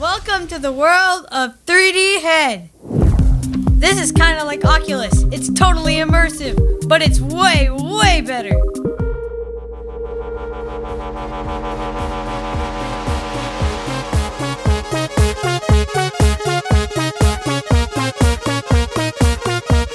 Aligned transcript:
Welcome 0.00 0.48
to 0.48 0.58
the 0.58 0.72
world 0.72 1.26
of 1.30 1.62
3D 1.66 2.22
head. 2.22 2.70
This 3.78 4.00
is 4.00 4.12
kind 4.12 4.38
of 4.38 4.46
like 4.46 4.64
Oculus. 4.64 5.24
It's 5.30 5.52
totally 5.52 5.96
immersive, 5.96 6.56
but 6.88 7.02
it's 7.02 7.20
way, 7.20 7.68
way 7.70 8.22
better. 8.22 8.56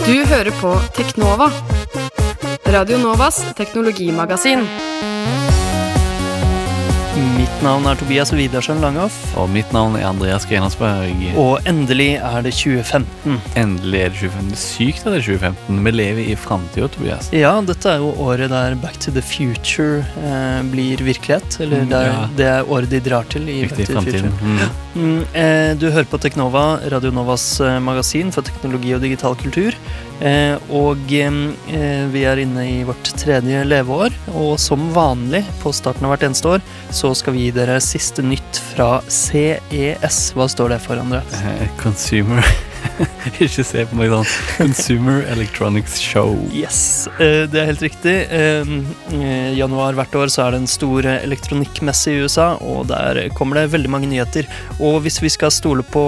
Du 0.06 0.26
hører 0.26 0.52
på 0.62 0.80
Teknova. 0.96 1.52
Radio 2.66 2.98
Novas 2.98 3.44
teknologimagasin. 3.56 4.68
Navn 7.66 7.88
er 7.90 7.96
Tobias 7.98 8.30
Widersen 8.36 8.78
Langhoff, 8.84 9.16
Og 9.42 9.48
mitt 9.50 9.72
navn 9.74 9.96
er 9.98 10.04
Andreas 10.08 10.44
Grenasberg. 10.46 11.24
og 11.36 11.60
endelig 11.66 12.20
er 12.22 12.44
det 12.46 12.52
2015. 12.54 13.40
Endelig 13.58 14.02
er 14.06 14.10
det 14.14 14.20
2015. 14.20 14.50
Det 14.52 14.56
er 14.56 14.62
sykt 14.62 15.08
at 15.08 15.14
det 15.16 15.20
er 15.22 15.26
2015. 15.26 15.80
Vi 15.88 15.92
lever 15.96 16.22
i 16.30 16.36
framtida, 16.38 16.88
Tobias. 16.94 17.30
Ja, 17.34 17.56
dette 17.66 17.90
er 17.90 18.04
jo 18.04 18.12
året 18.22 18.50
der 18.54 18.76
Back 18.76 19.00
to 19.02 19.12
the 19.12 19.22
Future 19.26 20.06
eh, 20.22 20.62
blir 20.72 21.02
virkelighet. 21.02 21.58
Eller 21.60 21.82
Mm, 21.86 21.90
det 21.90 22.02
ja. 22.06 22.28
det 22.38 22.46
er 22.46 22.70
året 22.72 22.90
de 22.90 23.00
drar 23.00 23.24
til 23.30 23.50
i 23.50 23.64
Riktig, 23.64 23.88
Back 23.88 24.06
to 24.06 24.12
the. 24.12 24.12
Future. 24.12 24.32
Mm. 24.42 24.70
Mm, 24.96 25.26
eh, 25.34 25.74
du 25.76 25.90
hører 25.92 26.06
på 26.06 26.18
Teknova, 26.22 26.80
Radio 26.92 27.12
Novas 27.12 27.60
eh, 27.62 27.80
magasin 27.80 28.32
for 28.32 28.42
teknologi 28.46 28.94
og 28.94 29.02
digital 29.02 29.36
kultur. 29.36 29.74
Eh, 30.24 30.56
og 30.72 31.12
eh, 31.12 32.06
vi 32.12 32.22
er 32.24 32.40
inne 32.40 32.64
i 32.70 32.78
vårt 32.88 33.10
tredje 33.20 33.64
leveår, 33.68 34.16
og 34.40 34.56
som 34.62 34.88
vanlig 34.96 35.44
på 35.62 35.74
starten 35.76 36.08
av 36.08 36.14
hvert 36.14 36.28
eneste 36.30 36.54
år, 36.56 36.64
så 36.96 37.12
skal 37.18 37.36
vi 37.36 37.48
gi 37.48 37.56
dere 37.58 37.82
siste 37.84 38.24
nytt 38.24 38.62
fra 38.72 39.02
CES. 39.12 40.22
Hva 40.38 40.48
står 40.52 40.76
det 40.76 40.80
for, 40.86 41.02
Andreas? 41.02 41.36
Eh, 41.44 41.68
Consumer 41.82 42.46
Ikke 43.44 43.64
se 43.66 43.84
på 43.88 43.98
meg 44.00 44.12
sånn. 44.12 44.28
Consumer 44.56 45.24
Electronics 45.34 45.98
Show. 46.02 46.36
Yes, 46.56 47.08
eh, 47.20 47.44
det 47.52 47.62
er 47.62 47.70
helt 47.70 47.84
riktig. 47.84 48.16
Eh, 48.34 48.74
eh, 49.16 49.52
januar 49.58 49.98
hvert 49.98 50.16
år 50.20 50.32
så 50.34 50.46
er 50.46 50.56
det 50.56 50.64
en 50.64 50.72
stor 50.72 51.08
elektronikkmesse 51.16 52.14
i 52.14 52.26
USA, 52.26 52.54
og 52.64 52.88
der 52.92 53.26
kommer 53.38 53.60
det 53.60 53.72
veldig 53.76 53.92
mange 53.92 54.12
nyheter. 54.12 54.48
Og 54.80 55.02
hvis 55.06 55.22
vi 55.24 55.32
skal 55.34 55.54
stole 55.54 55.86
på 55.86 56.06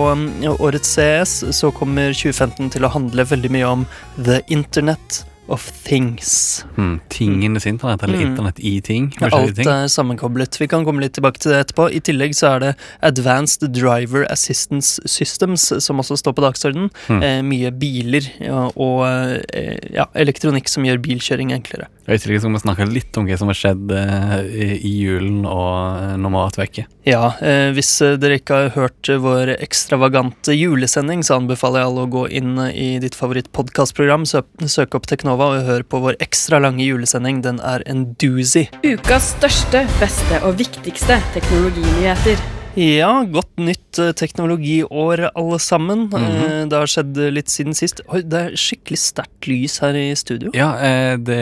årets 0.58 0.96
CS, 0.98 1.40
så 1.56 1.74
kommer 1.76 2.16
2015 2.16 2.76
til 2.78 2.88
å 2.88 2.94
handle 2.94 3.28
veldig 3.28 3.54
mye 3.54 3.74
om 3.78 3.88
The 4.18 4.42
Internet 4.54 5.24
of 5.48 5.66
Things. 5.84 6.66
Mm. 6.78 7.00
Tingenes 7.10 7.66
internett, 7.68 8.04
eller 8.04 8.18
Mm. 8.18 8.32
internett 8.32 8.60
i 8.60 8.82
ting. 8.82 9.14
Ja, 9.22 9.28
Alt 9.32 9.56
ting. 9.56 9.68
er 9.68 9.88
sammenkoblet. 9.88 10.58
Vi 10.60 10.68
kan 10.68 10.84
komme 10.86 11.02
litt 11.02 11.14
tilbake 11.14 11.40
til 11.40 11.52
det 11.52 11.68
etterpå. 11.68 11.90
I 11.94 12.00
tillegg 12.00 12.36
så 12.36 12.56
er 12.56 12.60
det 12.60 12.76
Advanced 13.02 13.72
Driver 13.74 14.26
Assistance 14.32 15.00
Systems 15.06 15.68
som 15.84 15.98
også 16.00 16.18
står 16.18 16.34
på 16.34 16.44
dagsordenen. 16.44 16.90
Mm. 17.08 17.24
Eh, 17.24 17.42
mye 17.44 17.72
biler 17.72 18.28
ja, 18.42 18.66
og 18.76 19.06
eh, 19.54 19.78
ja, 19.94 20.06
elektronikk 20.16 20.68
som 20.70 20.84
gjør 20.84 20.98
bilkjøring 21.04 21.54
enklere. 21.56 21.88
Og 22.08 22.16
I 22.16 22.18
tillegg 22.24 22.40
skal 22.42 22.54
vi 22.56 22.60
snakke 22.64 22.88
litt 22.92 23.18
om 23.20 23.26
hva 23.28 23.38
som 23.38 23.48
har 23.52 23.58
skjedd 23.60 23.92
eh, 23.92 24.36
i, 24.80 24.94
julen 25.04 25.46
og 25.46 26.02
eh, 26.02 26.16
når 26.18 26.30
vi 26.30 26.38
har 26.40 26.48
vært 26.50 26.62
vekke. 26.64 26.86
Ja, 27.08 27.24
eh, 27.42 27.72
hvis 27.76 27.92
eh, 28.02 28.16
dere 28.20 28.40
ikke 28.42 28.56
har 28.64 28.70
hørt 28.76 29.08
vår 29.24 29.54
ekstravagante 29.62 30.56
julesending, 30.58 31.22
så 31.24 31.38
anbefaler 31.40 31.82
jeg 31.84 31.90
alle 31.92 32.06
å 32.08 32.12
gå 32.18 32.24
inn 32.42 32.54
i 32.74 32.98
ditt 33.04 33.16
favorittpodkastprogram, 33.16 34.26
sø 34.28 34.42
søk 34.68 34.96
opp 34.98 35.06
Teknova 35.08 35.37
og 35.46 35.64
hør 35.68 35.84
på 35.88 36.00
vår 36.02 36.18
ekstra 36.24 36.60
lange 36.64 36.84
julesending. 36.86 37.42
Den 37.46 37.60
er 37.62 37.84
en 37.86 38.14
doozy. 38.22 38.66
Ukas 38.84 39.34
største, 39.36 39.86
beste 40.02 40.42
og 40.44 40.58
viktigste 40.60 41.20
teknologinyheter. 41.36 42.42
Ja, 42.78 43.24
godt 43.26 43.56
nytt 43.58 43.98
eh, 43.98 44.12
teknologiår, 44.14 45.24
alle 45.34 45.58
sammen. 45.60 46.04
Eh, 46.14 46.66
Det 46.70 46.78
har 46.78 46.86
skjedd 46.92 47.18
litt 47.34 47.50
siden 47.50 47.74
sist. 47.74 48.04
Oi, 48.14 48.22
det 48.22 48.38
er 48.52 48.58
skikkelig 48.60 49.00
sterkt 49.02 49.48
lys 49.50 49.80
her 49.82 49.98
i 49.98 50.12
studio. 50.20 50.52
Ja, 50.54 50.76
eh, 50.78 51.16
det, 51.18 51.40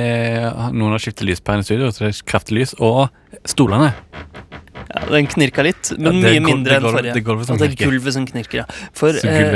noen 0.71 0.95
har 0.95 1.03
skiftet 1.03 1.27
lyspæren 1.27 1.59
i 1.59 1.67
studio, 1.67 1.91
så 1.91 2.05
det 2.05 2.13
er 2.13 2.21
kraftig 2.31 2.55
lys. 2.61 2.75
Og 2.79 3.09
stolene. 3.43 3.91
Ja, 4.93 5.01
den 5.09 5.27
knirka 5.27 5.63
litt, 5.65 5.91
men 5.97 6.19
Ja, 6.21 6.29
mye 6.29 6.39
gul- 6.39 6.45
mindre 6.45 6.75
enn 6.77 6.83
forrige. 6.85 7.13
det 7.13 7.23
gulvet 7.25 7.45
som 7.47 7.57
Ja, 7.57 7.67
det 7.67 7.77
gulvet 7.79 8.13
som 8.13 8.25
knirker, 8.27 8.57
ja. 8.61 8.65
For, 8.93 9.09
eh, 9.09 9.51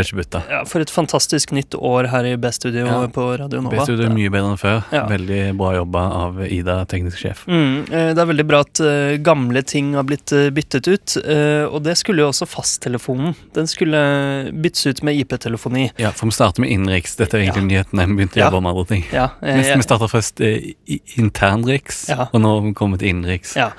ja, 0.50 0.64
for 0.66 0.80
et 0.82 0.90
fantastisk 0.90 1.52
nytt 1.52 1.76
år 1.78 2.08
her 2.10 2.26
i 2.26 2.36
B-studio 2.36 2.86
Ja. 2.86 3.08
på 3.08 3.38
Radio 3.40 3.62
Nova. 3.62 3.78
Best 3.78 3.90
er 3.90 4.10
mye 4.10 4.30
bedre 4.30 4.52
enn 4.54 4.58
før. 4.58 4.84
Veldig 5.10 5.58
bra 5.58 5.74
jobba 5.76 6.04
av 6.12 6.42
Ida, 6.48 6.86
teknisk 6.86 7.18
sjef. 7.18 7.46
Mm, 7.48 7.84
eh, 7.92 8.14
det 8.14 8.18
er 8.18 8.26
veldig 8.26 8.48
bra 8.48 8.60
at 8.62 8.80
eh, 8.80 9.18
gamle 9.18 9.62
ting 9.64 9.94
har 9.94 10.04
blitt 10.04 10.32
eh, 10.34 10.50
byttet 10.50 10.88
ut. 10.88 11.18
og 11.70 11.84
det 11.84 11.96
skulle 11.98 12.20
jo 12.20 12.30
også 12.30 12.48
fasttelefonen. 12.48 13.36
Den 13.54 13.68
skulle 13.68 14.52
byttes 14.54 14.86
ut 14.88 15.04
med 15.04 15.16
IP-telefoni. 15.16 15.92
Ja, 15.98 16.12
for 16.12 16.26
vi 16.26 16.32
starter 16.32 16.60
med 16.62 16.70
innenriks. 16.72 17.16
Dette 17.16 17.36
er 17.38 17.46
egentlig 17.46 17.68
nyheten. 17.70 18.00
Vi 18.00 18.16
begynte 18.26 18.40
å 18.40 18.50
jobbe 18.52 18.62
med 18.64 18.70
andre 18.72 18.86
ting. 18.86 19.06
Ja, 19.14 19.30
Vi, 19.42 19.82
starta 19.84 20.08
først 20.10 20.40
internriks, 21.18 22.10
og 22.10 22.40
nå 22.42 22.54
har 22.56 22.62
vi 22.66 22.74
kommet 22.74 23.00
til 23.00 23.10
innenriks. 23.14 23.56
ja 23.56 23.72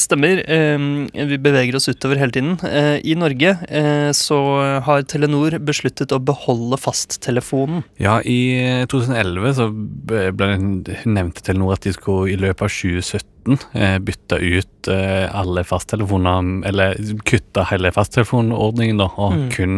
stemmer. 0.00 0.42
Eh, 0.48 0.78
vi 1.14 1.38
beveger 1.42 1.76
oss 1.78 1.88
utover 1.90 2.18
hele 2.20 2.34
tiden. 2.34 2.56
Eh, 2.66 2.98
I 3.04 3.14
Norge 3.18 3.52
eh, 3.68 4.10
så 4.16 4.38
har 4.86 5.02
Telenor 5.10 5.56
besluttet 5.64 6.12
å 6.12 6.20
beholde 6.22 6.78
fasttelefonen. 6.80 7.82
Ja, 8.00 8.18
i 8.22 8.84
2011 8.90 9.54
så 9.58 9.68
ble 9.72 10.30
det 10.36 10.50
nevnte 11.06 11.44
Telenor 11.46 11.76
at 11.76 11.86
de 11.86 11.94
skulle 11.96 12.32
i 12.32 12.38
løpet 12.40 12.66
av 12.66 12.72
2017 12.74 13.58
eh, 13.74 13.96
bytte 14.04 14.40
ut 14.42 14.90
eh, 14.92 15.26
alle 15.36 15.64
fasttelefoner, 15.68 16.50
eller 16.70 16.98
kutte 17.28 17.64
hele 17.70 17.92
fasttelefonordningen, 17.96 19.00
da, 19.00 19.10
og 19.16 19.36
Mm. 19.40 19.48
kun 19.54 19.74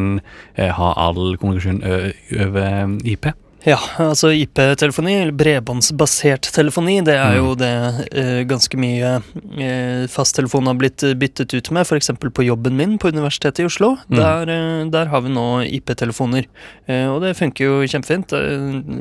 eh, 0.57 0.71
ha 0.73 0.93
all 0.97 1.37
kommunikasjon 1.37 1.83
over 2.41 2.99
IP. 3.05 3.27
Ja, 3.65 3.77
altså 4.03 4.33
IP-telefoni, 4.35 5.13
eller 5.23 5.37
bredbåndsbasert 5.39 6.49
telefoni, 6.55 6.97
det 7.07 7.15
er 7.15 7.37
Mm. 7.37 7.37
jo 7.39 7.55
det 7.55 8.09
eh, 8.19 8.41
ganske 8.51 8.75
mye 8.77 9.23
eh, 9.63 10.07
fasttelefon 10.11 10.67
har 10.67 10.75
blitt 10.75 11.05
byttet 11.19 11.55
ut 11.55 11.71
med, 11.71 11.87
f.eks. 11.87 12.11
på 12.19 12.43
jobben 12.45 12.75
min 12.77 12.97
på 12.99 13.13
Universitetet 13.15 13.61
i 13.63 13.67
Oslo. 13.69 13.93
Mm. 14.11 14.17
Der, 14.19 14.51
eh, 14.51 14.91
der 14.91 15.07
har 15.13 15.21
vi 15.23 15.31
nå 15.31 15.45
IP-telefoner, 15.69 16.49
eh, 16.89 17.07
og 17.07 17.21
det 17.23 17.37
funker 17.39 17.65
jo 17.69 17.87
kjempefint. 17.87 18.35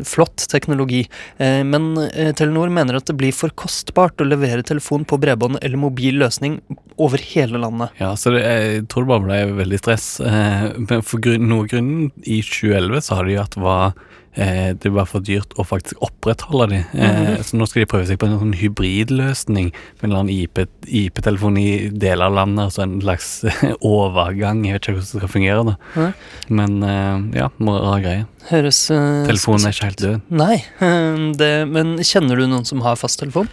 Flott 0.06 0.46
teknologi. 0.52 1.08
Eh, 1.40 1.64
men 1.64 1.98
eh, 2.14 2.32
Telenor 2.38 2.70
mener 2.70 2.96
at 3.02 3.06
det 3.10 3.18
blir 3.18 3.34
for 3.34 3.50
kostbart 3.50 4.22
å 4.22 4.30
levere 4.30 4.62
telefon 4.64 5.06
på 5.10 5.18
bredbånd 5.18 5.58
eller 5.62 5.78
mobil 5.82 6.22
løsning 6.22 6.60
over 7.02 7.18
hele 7.34 7.58
landet. 7.58 7.90
Ja, 7.98 8.14
så 8.16 8.30
det, 8.36 8.46
jeg 8.46 8.86
tror 8.94 9.08
det 9.08 9.14
bare 9.16 9.26
ble 9.26 9.42
veldig 9.64 9.82
stress. 9.82 10.08
Eh, 10.22 10.70
men 10.78 11.02
for 11.02 11.18
grunn, 11.24 11.50
noe 11.50 11.66
grunnen 11.66 12.12
i 12.24 12.44
2011 12.46 13.02
så 13.10 13.18
har 13.18 13.26
de 13.26 13.40
det 13.42 13.58
var 13.66 13.94
det 14.36 14.92
var 14.96 15.06
for 15.12 15.20
dyrt 15.20 15.52
å 15.60 15.66
faktisk 15.68 16.00
opprettholde 16.06 16.68
de. 16.72 16.78
Eh, 16.96 17.42
Så 17.44 17.58
nå 17.60 17.66
skal 17.68 17.82
de 17.84 17.90
prøve 17.92 18.08
seg 18.08 18.20
på 18.22 18.30
en 18.30 18.38
sånn 18.40 18.54
hybridløsning 18.56 19.72
med 19.74 20.04
en 20.06 20.10
eller 20.10 20.20
annen 20.22 20.34
IP 20.36 20.62
IP-telefon 20.88 21.58
i 21.60 21.90
deler 21.92 22.30
av 22.30 22.38
landet, 22.38 22.64
altså 22.70 22.84
en 22.86 23.02
slags 23.04 23.30
overgang. 23.82 24.64
Jeg 24.66 24.78
vet 24.78 24.86
ikke 24.88 24.96
hvordan 25.00 25.10
det 25.10 25.22
skal 25.24 25.34
fungere, 25.34 25.66
da. 25.72 26.06
Men 26.50 26.78
eh, 26.84 27.40
ja, 27.42 27.50
må 27.60 27.76
ha 27.84 27.98
greie. 28.04 28.28
Høres 28.52 28.80
uh, 28.94 29.26
Telefonen 29.28 29.68
er 29.68 29.76
ikke 29.76 29.90
helt 29.92 30.06
død. 30.06 30.22
Nei, 30.42 30.56
eh, 30.80 31.26
det, 31.40 31.52
men 31.70 31.98
kjenner 32.00 32.40
du 32.40 32.48
noen 32.48 32.66
som 32.68 32.82
har 32.86 32.96
fasttelefon? 33.00 33.50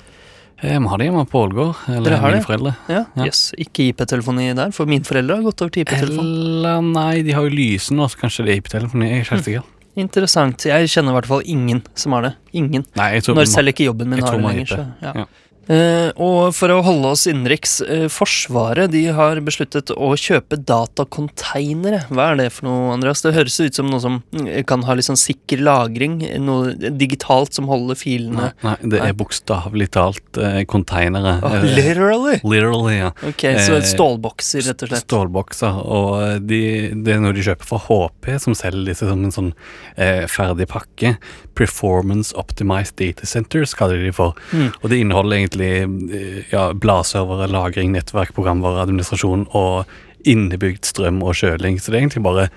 Jeg 0.59 0.81
har 0.91 0.99
det 0.99 1.06
hjemme 1.06 1.22
på 1.31 1.38
Ålgård, 1.47 1.84
eller 1.87 2.09
Dere 2.11 2.17
har 2.19 2.33
mine 2.33 2.41
det? 2.41 2.47
foreldre. 2.49 2.72
Ja, 2.91 3.05
Ja. 3.15 3.27
Yes. 3.28 3.43
Ikke 3.62 3.84
IP-telefoni 3.93 4.49
der, 4.59 4.72
for 4.75 4.91
mine 4.91 5.06
foreldre 5.06 5.37
har 5.38 5.44
gått 5.47 5.62
over 5.62 5.71
til 5.75 5.84
IP-telefon. 5.84 6.19
Eller 6.25 6.81
nei, 6.83 7.22
de 7.22 7.34
har 7.37 7.47
jo 7.47 7.53
lyse 7.55 7.94
nå, 7.94 8.09
så 8.11 8.19
kanskje 8.25 8.47
det 8.49 8.55
er 8.56 8.62
IP-telefoni. 8.65 9.06
Jeg 9.06 9.21
er 9.21 9.22
ikke 9.27 9.37
helt 9.37 9.47
sikker. 9.50 9.75
Interessant. 9.99 10.67
Jeg 10.69 10.91
kjenner 10.93 11.11
i 11.15 11.19
hvert 11.19 11.29
fall 11.31 11.43
ingen 11.51 11.83
som 11.99 12.15
har 12.15 12.29
det. 12.29 12.33
Ingen. 12.57 12.85
Nei, 12.99 13.11
Når 13.19 13.51
selv 13.51 13.73
ikke 13.73 13.89
jobben 13.89 14.11
min 14.13 14.23
har 14.23 14.37
det 14.37 14.45
lenger. 14.45 14.71
Så, 14.71 14.85
ja. 15.03 15.15
Ja. 15.25 15.25
Eh, 15.69 16.11
og 16.17 16.55
for 16.56 16.73
å 16.73 16.81
holde 16.84 17.11
oss 17.12 17.27
innenriks, 17.29 17.79
eh, 17.84 18.06
Forsvaret 18.09 18.89
de 18.91 19.03
har 19.12 19.37
besluttet 19.45 19.91
å 19.93 20.15
kjøpe 20.17 20.56
datakonteinere. 20.65 22.06
Hva 22.09 22.31
er 22.32 22.38
det 22.41 22.47
for 22.56 22.69
noe, 22.69 22.94
Andreas? 22.94 23.20
Det 23.25 23.35
høres 23.37 23.59
ut 23.61 23.76
som 23.76 23.91
noe 23.93 24.00
som 24.00 24.23
mm, 24.32 24.49
kan 24.69 24.82
ha 24.88 24.97
sånn 25.05 25.20
sikker 25.20 25.61
lagring. 25.61 26.23
Noe 26.41 26.73
digitalt 26.75 27.53
som 27.56 27.69
holder 27.69 27.99
filene. 28.00 28.49
Nei, 28.65 28.73
nei, 28.81 28.91
det 28.94 29.03
er 29.05 29.17
bokstavelig 29.19 29.91
talt 29.99 30.25
konteinere. 30.32 30.67
containere. 30.79 31.35
Oh, 31.44 31.55
Eh, 31.59 31.65
literally! 31.76 32.41
literally, 32.44 32.97
ja. 32.99 33.12
Ok, 33.26 33.44
Så 33.59 33.76
Eh, 33.79 33.82
stålbokser, 33.85 34.65
rett 34.69 34.82
og 34.82 34.88
slett. 34.88 35.05
Stålbokser. 35.06 35.79
Og 35.85 36.47
de, 36.47 36.61
det 36.94 37.15
er 37.15 37.20
noe 37.20 37.32
de 37.37 37.44
kjøper 37.44 37.69
fra 37.69 37.79
HP, 37.85 38.38
som 38.41 38.55
selger 38.56 38.88
disse 38.93 39.06
som 39.09 39.25
en 39.25 39.35
sånn 39.35 39.53
eh, 39.97 40.25
ferdig 40.31 40.69
pakke. 40.70 41.17
Performance 41.59 42.32
Optimized 42.38 42.97
Data 42.97 43.26
Centers 43.26 43.75
kaller 43.75 43.99
de 43.99 44.09
det 44.11 44.15
for. 44.17 44.37
Mm. 44.53 44.70
Og 44.82 44.91
det 44.93 45.00
inneholder 45.03 45.37
egentlig 45.41 45.57
eh, 45.64 46.43
ja, 46.52 46.69
bladservere, 46.72 47.49
lagring, 47.50 47.93
nettverk, 47.94 48.34
programvare, 48.37 48.84
administrasjon 48.87 49.46
og 49.58 50.28
innebygd 50.28 50.88
strøm 50.88 51.22
og 51.22 51.38
kjøling. 51.38 51.78
Så 51.78 51.90
det 51.90 51.99
er 51.99 52.05
egentlig 52.06 52.26
bare 52.26 52.49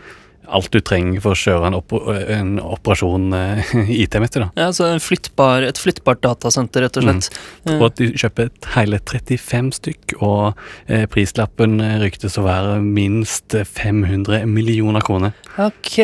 alt 0.51 0.71
du 0.73 0.79
trenger 0.83 1.23
for 1.23 1.35
å 1.35 1.41
kjøre 1.41 1.71
en, 1.71 1.77
oper 1.79 2.21
en 2.35 2.53
operasjon 2.61 3.31
uh, 3.37 3.73
IT-messig. 3.91 4.43
da. 4.43 4.49
Ja, 4.59 4.69
så 4.75 4.89
en 4.91 5.03
flyttbar, 5.03 5.65
et 5.67 5.81
flyttbart 5.81 6.23
datasenter, 6.25 6.85
rett 6.85 6.99
og 6.99 7.07
slett. 7.07 7.31
Mm. 7.65 7.75
Og 7.77 7.87
at 7.89 7.99
de 8.01 8.11
kjøper 8.17 8.49
et 8.49 8.71
hele 8.75 9.01
35 9.01 9.71
stykk, 9.79 10.15
og 10.21 10.59
eh, 10.87 11.05
prislappen 11.11 11.79
eh, 11.83 11.97
ryktes 12.01 12.37
å 12.39 12.45
være 12.45 12.79
minst 12.83 13.55
500 13.55 14.45
millioner 14.49 15.03
kroner. 15.05 15.35
Ok, 15.61 15.97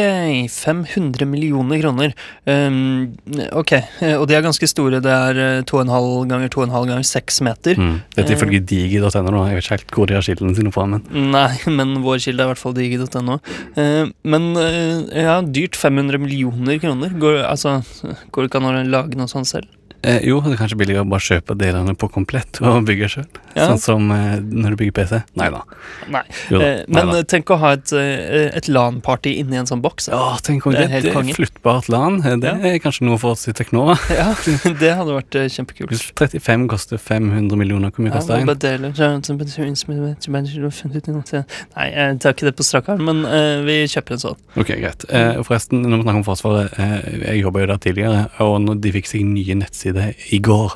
500 0.51 1.27
millioner 1.29 1.81
kroner. 1.81 2.13
Um, 2.45 3.15
ok, 3.55 3.73
eh, 3.77 4.15
og 4.17 4.27
de 4.29 4.35
er 4.37 4.45
ganske 4.45 4.67
store. 4.69 5.01
Det 5.03 5.13
er 5.13 5.41
eh, 5.43 5.63
2,5 5.67 6.27
ganger 6.31 6.51
2,5 6.53 6.89
ganger 6.91 7.07
6 7.07 7.41
meter. 7.47 7.79
Mm. 7.79 7.95
Dette 8.17 8.35
ifølge 8.35 8.61
uh, 8.61 8.67
digi.no. 8.71 9.43
Jeg 9.47 9.57
vet 9.57 9.65
ikke 9.65 9.75
helt 9.77 9.95
hvor 9.95 10.09
de 10.09 10.17
har 10.17 10.27
kildene 10.27 10.57
sine 10.57 10.73
fra, 10.75 10.87
men 10.89 11.05
Nei, 11.33 11.49
men 11.79 11.97
vår 12.05 12.21
kilde 12.25 12.43
er 12.43 12.49
i 12.49 12.53
hvert 12.53 12.61
fall 12.61 12.75
digi.no. 12.77 13.39
Uh, 13.77 14.11
men 14.27 14.36
eh, 14.61 15.23
ja, 15.23 15.39
dyrt 15.41 15.77
500 15.79 16.19
millioner 16.21 16.79
kroner. 16.81 17.13
Går, 17.19 17.41
altså, 17.47 17.79
går 18.31 18.45
det 18.45 18.51
ikke 18.51 18.61
an 18.61 18.69
å 18.69 18.75
lage 18.87 19.19
noe 19.19 19.31
sånt 19.31 19.49
selv? 19.49 19.69
Eh, 20.03 20.19
jo, 20.27 20.39
det 20.45 20.53
er 20.55 20.59
kanskje 20.61 20.77
billigere 20.79 21.03
å 21.05 21.09
bare 21.09 21.23
kjøpe 21.25 21.55
delene 21.57 21.93
på 21.97 22.09
komplett 22.13 22.59
og 22.61 22.85
bygge 22.87 23.09
sjøl. 23.13 23.27
Ja. 23.57 23.67
Sånn 23.71 23.79
som 23.81 24.11
eh, 24.13 24.37
når 24.41 24.75
du 24.75 24.79
bygger 24.83 24.95
PC. 24.99 25.19
Nei 25.39 25.49
da. 25.53 25.61
Nei. 26.13 26.21
Jo 26.51 26.59
da. 26.61 26.67
Eh, 26.67 26.83
men 26.93 27.09
eh, 27.15 27.23
tenk 27.25 27.49
å 27.49 27.57
ha 27.61 27.71
et, 27.77 27.91
eh, 27.97 28.49
et 28.57 28.67
LAN-party 28.69 29.33
inni 29.41 29.57
en 29.57 29.65
sånn 29.69 29.81
boks. 29.81 30.09
Ja, 30.13 30.37
tenk 30.45 30.67
om 30.69 30.75
Det 30.75 30.85
det, 30.85 31.01
er 31.03 31.09
et 31.09 31.15
er 31.17 31.33
flyttbart 31.39 31.89
LAN. 31.89 32.19
Det 32.21 32.43
Ja. 32.51 32.55
er 32.73 32.77
kanskje 32.83 33.07
noe 33.09 33.17
for 33.17 33.31
oss 33.33 33.47
i 33.49 33.53
Teknova. 33.57 33.97
Ja, 34.13 34.29
det 34.83 34.93
hadde 34.99 35.15
vært 35.17 35.35
eh, 35.39 35.47
kjempekult. 35.49 36.13
35 36.17 36.67
koster 36.69 36.97
500 37.01 37.57
millioner, 37.57 37.89
hvor 37.91 38.05
mye 38.05 38.13
koster 38.13 38.37
en? 38.37 38.45
Nei, 41.75 41.87
jeg 41.93 42.19
tar 42.21 42.33
ikke 42.35 42.47
det 42.49 42.55
på 42.57 42.65
strak 42.65 42.89
arm, 42.93 43.03
men 43.07 43.23
eh, 43.25 43.61
vi 43.65 43.77
kjøper 43.89 44.11
en 44.17 44.21
sånn. 44.21 44.37
Ok, 44.59 44.67
greit. 44.81 45.05
Eh, 45.09 45.41
forresten, 45.47 45.81
når 45.81 45.97
vi 45.97 46.03
snakker 46.07 46.21
om 46.21 46.27
Forsvaret, 46.27 46.77
eh, 46.77 47.09
jeg 47.31 47.41
jobba 47.43 47.59
jo 47.63 47.67
der 47.73 47.77
tidligere, 47.87 48.23
og 48.43 48.55
når 48.65 48.75
de 48.83 48.91
fikk 48.91 49.07
seg 49.07 49.25
nye 49.25 49.55
nettsider 49.55 49.86
i 50.31 50.39
går, 50.39 50.73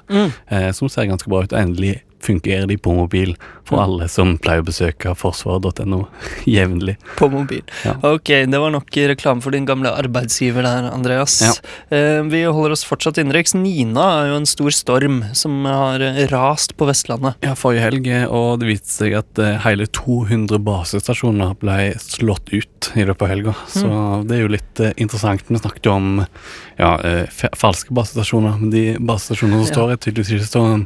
eh, 0.51 0.71
som 0.71 0.89
ser 0.89 1.05
ganske 1.05 1.29
bra 1.29 1.43
ut, 1.43 1.53
og 1.53 1.59
endelig 1.61 2.01
fungerer 2.21 2.67
de 2.69 2.77
på 2.77 2.93
mobil 2.95 3.35
for 3.65 3.77
Mm. 3.77 3.83
alle 3.83 4.07
som 4.11 4.37
pleier 4.37 4.61
å 4.61 4.65
besøke 4.67 5.13
forsvaret.no 5.15 6.07
jevnlig. 6.45 6.97
På 7.17 7.29
mobil. 7.31 7.61
Ja. 7.85 7.93
Ok, 8.03 8.27
det 8.51 8.59
var 8.59 8.71
nok 8.73 8.89
reklame 8.91 9.41
for 9.41 9.51
din 9.55 9.65
gamle 9.65 9.93
arbeidsgiver 9.95 10.65
der, 10.65 10.89
Andreas. 10.91 11.37
Ja. 11.41 11.53
Eh, 11.95 12.21
vi 12.27 12.43
holder 12.43 12.71
oss 12.75 12.83
fortsatt 12.83 13.17
innenriks. 13.21 13.53
Nina 13.55 14.03
er 14.23 14.31
jo 14.33 14.39
en 14.41 14.45
stor 14.49 14.71
storm 14.75 15.21
som 15.37 15.63
har 15.65 16.01
eh, 16.03 16.25
rast 16.33 16.75
på 16.77 16.85
Vestlandet. 16.89 17.35
Ja, 17.45 17.53
forrige 17.55 17.85
helg, 17.87 18.07
eh, 18.11 18.25
og 18.27 18.59
det 18.59 18.67
viste 18.73 18.91
seg 19.05 19.15
at 19.21 19.39
eh, 19.39 19.55
hele 19.63 19.87
200 19.87 20.59
basestasjoner 20.67 21.55
ble 21.61 21.93
slått 22.01 22.51
ut 22.51 22.91
i 22.97 23.05
løpet 23.07 23.21
av 23.27 23.31
helga. 23.35 23.55
Så 23.71 23.87
Mm. 23.87 24.27
det 24.27 24.35
er 24.37 24.41
jo 24.41 24.51
litt 24.51 24.79
interessant. 24.97 25.47
Vi 25.47 25.57
snakket 25.59 25.85
jo 25.87 25.91
om 25.95 26.25
ja, 26.79 26.91
falske 27.55 27.93
basestasjoner, 27.93 28.59
men 28.59 28.69
de 28.73 28.83
basestasjonene 28.99 29.63
som 29.63 29.67
Ja. 29.67 29.73
står, 29.73 29.91
er 29.91 29.97
tydeligvis 29.97 30.31
ikke 30.35 30.49
så 30.51 30.63
Nei. 30.77 30.85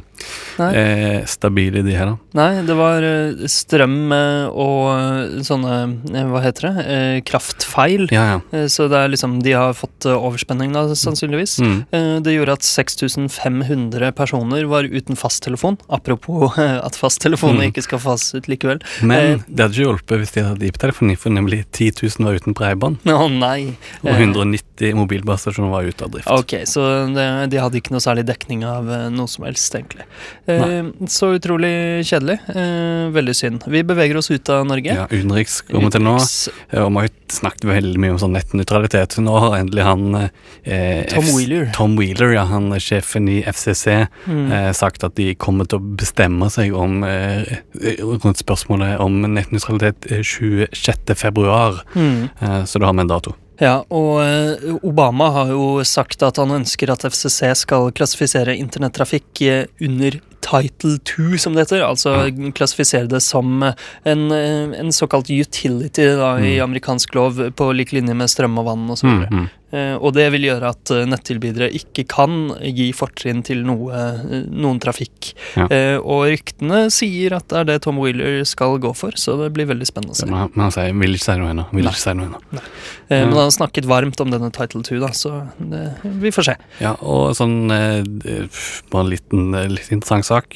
Eh, 0.58 1.24
stabile, 1.28 1.82
de 1.84 1.92
her. 1.96 2.06
da. 2.06 2.16
Nei, 2.36 2.62
det 2.66 2.76
var 2.78 3.02
eh, 3.06 3.46
strøm 3.50 4.12
eh, 4.12 4.48
og 4.52 5.42
sånne 5.46 5.76
Hva 6.30 6.42
heter 6.44 6.68
det? 6.68 6.86
Eh, 6.86 7.20
kraftfeil. 7.28 8.06
Ja, 8.14 8.24
ja. 8.36 8.66
Så 8.72 8.88
det 8.92 8.96
er 9.02 9.12
liksom 9.12 9.38
De 9.44 9.52
har 9.56 9.74
fått 9.76 10.06
overspenning, 10.10 10.72
da, 10.76 10.86
sannsynligvis. 10.96 11.58
Mm. 11.60 11.76
Eh, 11.92 12.14
Det 12.26 12.34
gjorde 12.36 12.56
at 12.58 12.62
6500 12.66 14.12
personer 14.16 14.64
var 14.70 14.84
uten 14.88 15.16
fasttelefon. 15.18 15.76
Apropos 15.88 16.56
at 16.58 16.96
fasttelefonene 16.96 17.66
Mm. 17.66 17.72
ikke 17.72 17.82
skal 17.86 17.98
fases 18.02 18.34
ut 18.34 18.48
likevel. 18.50 18.80
Men 19.02 19.42
det 19.48 19.60
hadde 19.62 19.74
ikke 19.76 19.84
hjulpet 19.86 20.20
hvis 20.22 20.32
de 20.34 20.42
hadde 20.44 20.66
IP-telefoni, 20.68 21.16
for 21.18 21.30
nemlig 21.30 21.64
10 21.72 21.92
000 22.02 22.26
var 22.26 22.34
uten 22.40 22.54
bredbånd, 22.56 22.98
Å 23.06 23.28
nei. 23.32 23.76
og 24.02 24.10
Eh, 24.10 24.20
190 24.20 24.94
mobilbasestasjoner 24.96 25.70
var 25.70 25.84
ute 25.88 26.04
av 26.04 26.10
drift. 26.14 26.28
Ok, 26.30 26.54
så 26.66 26.86
det, 27.14 27.50
de 27.50 27.60
hadde 27.60 27.80
ikke 27.80 27.92
noe 27.94 28.00
særlig 28.04 28.24
dekning 28.28 28.64
av 28.64 28.84
noe 29.12 29.28
som 29.28 29.44
helst, 29.44 29.72
egentlig. 29.74 30.05
Eh, 30.46 30.90
så 31.10 31.32
utrolig 31.36 32.04
kjedelig. 32.06 32.38
Eh, 32.48 33.10
veldig 33.14 33.34
synd. 33.36 33.64
Vi 33.70 33.82
beveger 33.86 34.16
oss 34.20 34.30
ut 34.30 34.48
av 34.52 34.64
Norge. 34.66 34.94
Ja, 34.94 35.06
Utenriks 35.10 35.60
kommer 35.68 35.90
til 35.92 36.02
nå. 36.06 36.14
Og 36.16 36.90
vi 36.94 37.02
har 37.04 37.08
snakket 37.36 37.66
veldig 37.68 37.98
mye 38.00 38.14
om 38.14 38.20
sånn 38.22 38.36
nettnøytralitet. 38.36 39.18
Nå 39.24 39.34
har 39.42 39.56
endelig 39.58 39.84
han 39.86 40.04
eh, 40.64 41.04
Tom 41.10 41.28
Wheeler. 41.34 41.70
Tom 41.76 41.96
Wheeler, 41.98 42.32
ja, 42.36 42.44
han 42.50 42.70
er 42.76 42.82
sjefen 42.82 43.28
i 43.32 43.40
FCC, 43.42 44.06
Mm. 44.26 44.50
eh, 44.52 44.72
sagt 44.72 45.04
at 45.04 45.14
de 45.18 45.34
kommer 45.34 45.66
til 45.68 45.78
å 45.78 45.96
bestemme 45.96 46.48
seg 46.50 46.74
om 46.74 47.02
eh, 47.04 47.44
rundt 48.00 48.40
spørsmålet 48.40 48.98
om 49.02 49.20
nettnøytralitet 49.34 50.10
eh, 50.12 50.22
26. 50.22 51.14
februar. 51.16 51.82
Mm. 51.94 52.28
Eh, 52.40 52.62
så 52.64 52.78
da 52.80 52.86
har 52.90 52.94
vi 52.94 53.04
en 53.06 53.12
dato. 53.12 53.34
Ja, 53.62 53.80
og 53.88 54.20
eh, 54.20 54.76
Obama 54.84 55.30
har 55.32 55.50
jo 55.54 55.80
sagt 55.88 56.22
at 56.26 56.40
han 56.40 56.52
ønsker 56.58 56.90
at 56.92 57.06
FCC 57.08 57.54
skal 57.62 57.92
klassifisere 57.96 58.56
internettrafikk 58.56 59.42
eh, 59.46 59.62
under 59.80 60.18
Title 60.46 60.98
2, 61.08 61.38
som 61.42 61.56
det 61.56 61.64
heter. 61.64 61.84
Altså 61.86 62.28
klassifisere 62.56 63.08
det 63.10 63.22
som 63.24 63.62
eh, 63.64 63.86
en, 64.04 64.28
en 64.30 64.92
såkalt 64.92 65.30
utility 65.32 66.10
da, 66.20 66.34
i 66.44 66.58
amerikansk 66.60 67.16
lov, 67.16 67.40
på 67.56 67.70
lik 67.72 67.96
linje 67.96 68.16
med 68.16 68.32
strøm 68.32 68.60
og 68.60 68.68
vann 68.68 68.90
osv. 68.92 69.08
Mm, 69.08 69.24
mm. 69.32 69.48
Eh, 69.74 69.96
og 69.98 70.12
det 70.14 70.28
vil 70.30 70.46
gjøre 70.46 70.70
at 70.70 70.92
eh, 70.94 71.06
nettilbydere 71.10 71.68
ikke 71.74 72.04
kan 72.08 72.52
gi 72.62 72.86
fortrinn 72.94 73.42
til 73.46 73.64
noe, 73.66 73.90
eh, 73.90 74.44
noen 74.46 74.78
trafikk. 74.82 75.32
Ja. 75.58 75.66
Og 75.98 76.28
ryktene 76.30 76.86
sier 76.94 77.34
at 77.38 77.48
det 77.50 77.58
er 77.58 77.68
det 77.70 77.76
Tom 77.86 77.98
Wheeler 77.98 78.44
skal 78.48 78.78
gå 78.82 78.92
for, 78.96 79.16
så 79.18 79.34
det 79.40 79.50
blir 79.56 79.68
veldig 79.68 79.88
spennende 79.88 80.14
å 80.14 80.18
se. 80.18 80.28
Men 80.28 80.44
han, 80.44 80.52
men 80.54 80.66
han 80.66 80.74
sier 80.74 80.94
'vil 80.94 81.16
ikke 81.16 81.26
si 81.26 81.36
noe 81.40 81.50
ennå'. 81.54 81.66
Vil 81.72 81.90
ikke 81.90 82.02
si 82.02 82.14
noe 82.14 82.28
ennå. 82.30 82.40
Men 83.08 83.34
han 83.34 83.42
har 83.42 83.54
snakket 83.54 83.88
varmt 83.90 84.20
om 84.22 84.30
denne 84.30 84.50
Title 84.54 84.82
2, 84.86 85.00
da, 85.02 85.10
så 85.14 85.32
det, 85.58 85.82
vi 86.22 86.32
får 86.34 86.48
se. 86.50 86.56
Ja, 86.82 86.94
og 87.00 87.34
sånn 87.38 87.56
Bare 87.66 89.02
en 89.02 89.10
liten, 89.10 89.50
litt 89.72 89.90
interessant 89.90 90.26
sak. 90.26 90.54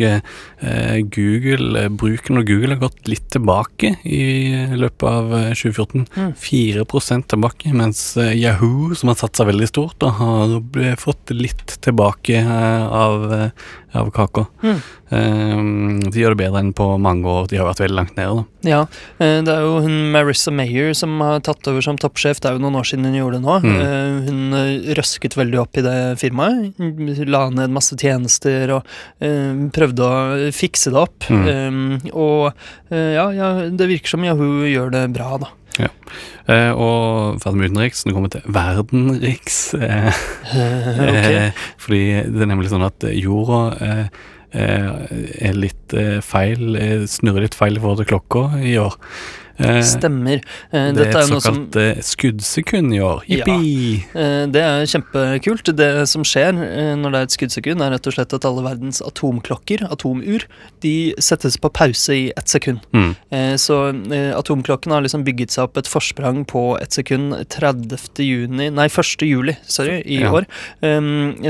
Google, 1.17 1.89
Bruken 1.91 2.41
av 2.41 2.45
Google 2.49 2.75
har 2.75 2.83
gått 2.83 3.09
litt 3.09 3.29
tilbake 3.33 3.97
i 4.05 4.53
løpet 4.79 5.07
av 5.09 5.35
eh, 5.37 5.53
2014. 5.55 6.07
Mm. 6.17 6.33
4 6.41 6.85
tilbake, 7.31 7.73
mens 7.77 8.03
Yahoo, 8.17 8.95
som 9.01 9.11
har 9.13 9.19
satsa 9.19 9.47
veldig 9.49 9.69
stort, 9.71 9.97
da, 10.03 10.13
har 10.21 10.57
fått 11.01 11.33
litt 11.35 11.79
tilbake 11.85 12.39
eh, 12.41 12.87
av, 12.87 13.27
eh, 13.33 13.51
av 13.99 14.11
kaka. 14.15 14.45
Mm. 14.63 14.81
Eh, 15.11 16.11
de 16.13 16.21
gjør 16.23 16.35
det 16.37 16.41
bedre 16.45 16.61
enn 16.63 16.73
på 16.77 16.87
mange 17.03 17.27
år. 17.27 17.49
De 17.51 17.59
har 17.59 17.67
vært 17.71 17.83
veldig 17.83 17.97
langt 17.99 18.17
nede. 18.21 18.43
da. 18.43 18.69
Ja, 18.71 18.81
eh, 19.19 19.41
det 19.47 19.55
er 19.57 19.65
jo 19.67 19.81
hun 19.87 19.97
Marissa 20.15 20.53
Mayer 20.55 20.93
som 20.95 21.17
har 21.25 21.41
tatt 21.47 21.67
over 21.73 21.83
som 21.85 21.99
toppsjef. 22.01 22.39
Det 22.41 22.51
er 22.51 22.59
jo 22.59 22.63
noen 22.63 22.79
år 22.81 22.87
siden 22.91 23.09
hun 23.09 23.17
gjorde 23.19 23.41
det 23.41 23.45
nå. 23.47 23.57
Mm. 23.65 24.29
Hun 24.29 24.95
røsket 25.01 25.37
veldig 25.41 25.61
opp 25.63 25.81
i 25.81 25.87
det 25.87 25.97
firmaet. 26.21 26.77
La 27.31 27.47
ned 27.51 27.73
masse 27.75 27.97
tjenester 27.99 28.77
og 28.79 28.87
prøvde 29.75 30.07
å 30.07 30.51
fikse 30.55 30.93
det 30.95 31.01
opp. 31.01 31.27
Mm. 31.31 31.49
Eh, 32.05 32.11
Og 32.15 32.53
ja, 32.91 33.27
ja, 33.35 33.49
det 33.71 33.87
virker 33.91 34.15
som 34.17 34.25
Yahoo 34.27 34.67
gjør 34.69 34.91
det 34.95 35.05
bra, 35.15 35.37
da. 35.41 35.51
Eh, 36.51 36.73
og 36.75 37.39
ferdig 37.43 37.61
med 37.61 37.71
utenriks, 37.71 38.05
nå 38.07 38.15
kommer 38.15 38.31
vi 38.31 38.39
til 38.39 38.57
verdenriks. 38.57 39.61
Eh, 39.81 40.21
okay. 41.07 41.35
Eh, 41.47 41.65
fordi 41.79 42.03
det 42.27 42.43
er 42.43 42.49
nemlig 42.51 42.73
sånn 42.73 42.87
at 42.87 43.05
eh, 43.07 43.15
jorda 43.21 43.61
eh, 43.87 44.01
eh, 44.59 44.89
er 45.47 45.59
litt 45.59 45.95
feil, 46.27 46.75
snurrer 47.11 47.47
litt 47.47 47.59
feil 47.59 47.79
i 47.79 47.83
forhold 47.83 48.03
til 48.03 48.11
klokka 48.11 48.45
i 48.67 48.75
år. 48.83 48.97
Eh, 49.61 49.81
Stemmer. 49.85 50.41
Eh, 50.73 50.91
det 50.95 51.05
er 51.07 51.11
Dette 51.11 51.21
et 51.25 51.31
noe 51.31 51.41
som 51.41 51.57
såkalt 51.59 51.77
eh, 51.77 52.01
skuddsekund 52.07 52.95
i 52.97 53.01
år. 53.05 53.23
Ja. 53.29 53.45
Jippi! 53.45 54.05
Eh, 54.15 54.47
Det 54.51 54.63
er 54.65 54.87
kjempekult. 54.89 55.71
Det 55.77 55.91
som 56.09 56.25
skjer 56.27 56.53
når 56.99 57.11
det 57.15 57.21
er 57.21 57.29
et 57.29 57.37
skuddsekund, 57.37 57.83
er 57.85 57.93
rett 57.95 58.07
og 58.11 58.15
slett 58.17 58.33
at 58.37 58.47
alle 58.49 58.65
verdens 58.65 59.01
atomklokker, 59.05 59.85
atomur, 59.93 60.47
de 60.81 60.95
settes 61.23 61.59
på 61.61 61.71
pause 61.77 62.15
i 62.17 62.33
ett 62.37 62.49
sekund. 62.49 62.81
Mm. 62.93 63.13
Eh, 63.31 63.55
Så 63.61 63.77
atomklokken 64.37 64.93
har 64.93 65.03
liksom 65.05 65.25
bygget 65.25 65.51
seg 65.53 65.65
opp 65.69 65.77
et 65.77 65.89
forsprang 65.91 66.45
på 66.49 66.79
ett 66.81 66.93
sekund 66.97 67.35
30. 67.53 68.25
juni, 68.25 68.71
nei 68.71 68.87
1. 68.89 69.23
juli, 69.29 69.57
sorry, 69.67 70.01
i 70.07 70.21
Ja. 70.21 70.33
år. 70.33 70.47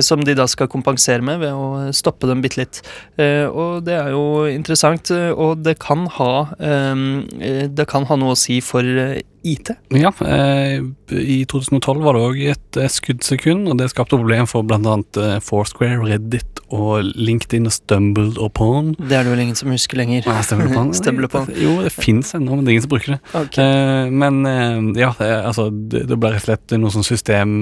som 0.02 0.20
de 0.24 0.34
da 0.34 0.46
skal 0.46 0.66
kompensere 0.68 1.22
med 1.22 1.40
ved 1.40 1.52
å 1.52 1.92
stoppe 1.94 2.26
dem 2.26 2.40
bitte 2.42 2.58
litt. 2.58 2.80
Eh, 3.18 3.46
og 3.46 3.84
det 3.84 3.94
er 3.94 4.10
jo 4.10 4.44
interessant, 4.50 5.10
og 5.10 5.62
det 5.62 5.78
kan 5.78 6.06
ha 6.06 6.46
Det 6.60 7.86
kan 7.88 7.99
ha 8.08 8.16
noe 8.20 8.34
å 8.34 8.38
si 8.38 8.60
for 8.64 8.84
eh, 8.84 9.22
IT. 9.44 9.70
Ja, 9.96 10.10
eh, 10.26 10.80
i 11.16 11.44
2012 11.48 12.02
var 12.04 12.14
det 12.14 12.22
òg 12.26 12.40
et 12.52 12.78
skuddsekund, 12.92 13.68
og 13.72 13.78
det 13.80 13.90
skapte 13.92 14.16
problem 14.18 14.46
for 14.50 14.62
bl.a. 14.62 14.78
Eh, 15.16 15.38
Foursquare, 15.44 16.00
Reddit 16.04 16.60
og 16.70 17.02
LinkedIn 17.18 17.66
og 17.66 17.72
Stumbled 17.74 18.36
upon. 18.38 18.92
Det 19.00 19.16
er 19.16 19.24
det 19.26 19.32
vel 19.32 19.40
ingen 19.46 19.56
som 19.58 19.72
husker 19.72 19.96
lenger. 19.98 20.22
Nei, 20.28 20.42
Stumbled 20.46 21.24
upon? 21.26 21.48
Jo, 21.64 21.82
det 21.82 21.90
fins 21.96 22.34
ennå, 22.36 22.54
men 22.54 22.64
det 22.64 22.70
er 22.70 22.74
ingen 22.76 22.84
som 22.86 22.92
bruker 22.92 23.12
det. 23.16 23.20
Okay. 23.40 23.64
Eh, 23.64 24.10
men 24.22 24.34
eh, 24.46 24.78
ja, 25.02 25.10
altså, 25.48 25.70
det, 25.72 26.04
det 26.10 26.18
ble 26.20 26.30
rett 26.36 26.44
og 26.44 26.46
slett 26.50 26.76
noe 26.78 26.92
sånn 26.94 27.06
system 27.06 27.58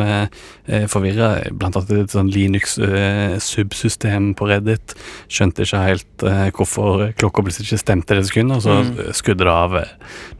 forvirra. 0.92 1.30
Blant 1.56 1.76
annet 1.78 1.94
et 2.04 2.12
sånn 2.12 2.28
Linux-subsystem 2.34 4.32
på 4.38 4.48
Reddit. 4.50 4.94
Skjønte 5.32 5.64
ikke 5.64 5.80
helt 5.84 6.26
hvorfor 6.58 7.12
klokka 7.18 7.42
plutselig 7.46 7.68
ikke 7.72 7.80
stemte 7.82 8.16
det 8.18 8.26
sekundet, 8.28 8.56
og 8.58 8.62
så 8.66 8.76
Mm. 8.78 9.12
skudde 9.14 9.44
det 9.44 9.52
av 9.52 9.72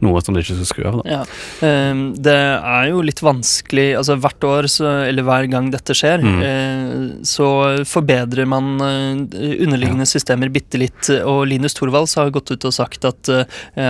noe 0.01 0.21
som 0.21 0.33
det 0.35 0.43
ikke 0.45 0.55
skulle 0.59 0.69
skru 0.69 0.83
av. 0.89 0.95
Da. 1.03 1.09
Ja, 1.09 1.23
det 1.59 2.35
er 2.35 2.89
jo 2.89 3.01
litt 3.05 3.19
vanskelig 3.23 3.89
Altså 3.99 4.15
hvert 4.21 4.45
år, 4.47 4.67
så, 4.71 4.89
eller 5.09 5.25
hver 5.27 5.47
gang 5.51 5.69
dette 5.73 5.95
skjer, 5.97 6.19
Mm. 6.19 6.39
eh, 6.43 7.23
så 7.27 7.47
forbedrer 7.87 8.47
man 8.49 8.75
underliggende 8.79 9.79
underliggende 9.79 10.05
systemer 10.09 10.49
bitte 10.53 10.79
litt. 10.81 11.09
Og 11.23 11.45
Linus 11.49 11.75
Torvalds 11.77 12.15
har 12.19 12.29
gått 12.33 12.51
ut 12.51 12.65
og 12.67 12.73
sagt 12.75 13.05
at 13.07 13.29
eh, 13.31 13.45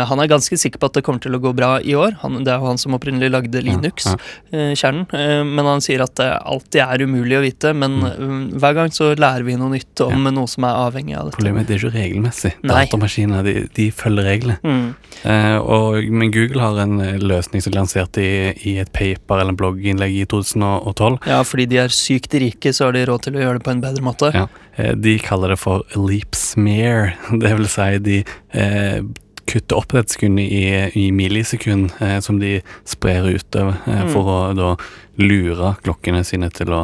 han 0.10 0.22
er 0.22 0.30
ganske 0.32 0.58
sikker 0.60 0.80
på 0.82 0.90
at 0.90 0.98
det 1.00 1.04
kommer 1.06 1.22
til 1.24 1.36
å 1.36 1.42
gå 1.42 1.54
bra 1.58 1.78
i 1.82 1.96
år. 1.98 2.18
Han, 2.24 2.40
det 2.46 2.54
er 2.54 2.60
jo 2.62 2.70
han 2.70 2.82
som 2.82 2.96
opprinnelig 2.98 3.32
lagde 3.34 3.62
Linux, 3.66 4.06
ja. 4.10 4.18
eh, 4.54 4.74
kjernen. 4.78 5.08
Eh, 5.16 5.44
men 5.48 5.66
han 5.70 5.84
sier 5.86 6.04
at 6.06 6.16
det 6.20 6.30
alltid 6.40 6.82
er 6.86 7.06
umulig 7.06 7.38
å 7.40 7.44
vite. 7.46 7.74
Men 7.78 8.00
eh, 8.08 8.36
hver 8.60 8.78
gang 8.78 8.94
så 8.96 9.12
lærer 9.20 9.46
vi 9.48 9.58
noe 9.60 9.74
nytt 9.76 10.04
om 10.06 10.30
noe 10.30 10.50
som 10.52 10.68
er 10.70 10.82
avhengig 10.88 11.18
av 11.18 11.30
dette. 11.30 11.40
Problemet 11.40 11.66
er 11.66 11.72
det 11.72 11.78
er 11.80 11.86
ikke 11.88 11.96
regelmessig. 11.98 12.54
Datamaskiner 12.70 13.46
de, 13.48 13.56
de 13.76 13.90
følger 13.96 14.30
reglene. 14.30 14.60
Mm. 14.64 14.88
Eh, 15.24 15.58
og, 15.60 16.00
men 16.12 16.34
Google 16.36 16.64
har 16.64 16.84
en 16.86 17.00
eh, 17.04 17.18
løsning 17.30 17.64
som 17.64 17.74
lanserte 17.78 18.22
i, 18.24 18.34
i 18.72 18.74
et 18.82 18.92
paper 18.96 19.40
eller 19.40 19.54
en 19.54 19.60
blogginnlegg 19.60 20.18
i 20.20 20.26
2012. 20.30 21.22
Ja, 21.30 21.40
fordi 21.48 21.68
de 21.72 21.80
er 21.86 21.94
sykt 21.96 22.34
rike, 22.42 22.74
så 22.76 22.90
har 22.90 22.98
de 22.98 23.06
råd 23.10 23.28
til 23.28 23.38
å 23.40 23.44
gjøre 23.46 23.60
det 23.62 23.66
på 23.70 23.74
en 23.76 23.82
bedre 23.86 24.04
måte. 24.06 24.34
Ja. 24.36 24.48
Eh, 24.76 24.94
de 24.98 25.16
kaller 25.24 25.54
det 25.56 25.60
for 25.62 25.86
leap 25.96 26.36
smear. 26.38 27.14
Det 27.46 27.56
vil 27.60 27.70
si 27.72 27.90
de 28.06 28.20
eh, 28.54 29.02
kutter 29.50 29.80
opp 29.80 29.96
et 29.98 30.12
sekund 30.14 30.38
i, 30.44 30.66
i 30.94 31.08
millisekund 31.16 31.96
eh, 32.06 32.20
som 32.22 32.38
de 32.42 32.60
sprer 32.86 33.26
utover 33.32 33.80
eh, 33.88 34.04
Mm. 34.04 34.12
for 34.14 34.30
å 34.30 34.40
da 34.58 34.74
lure 35.20 35.74
klokkene 35.84 36.22
sine 36.24 36.48
til 36.54 36.70
å 36.72 36.84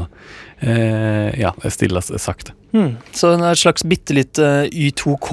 eh, 0.66 1.30
ja, 1.40 1.52
stille 1.72 2.02
sakte. 2.02 2.56
Hmm. 2.76 2.98
Så 3.16 3.30
det 3.32 3.46
er 3.48 3.54
et 3.56 3.62
slags 3.62 3.86
bitte 3.88 4.12
lite 4.18 4.48
Y2K, 4.68 5.30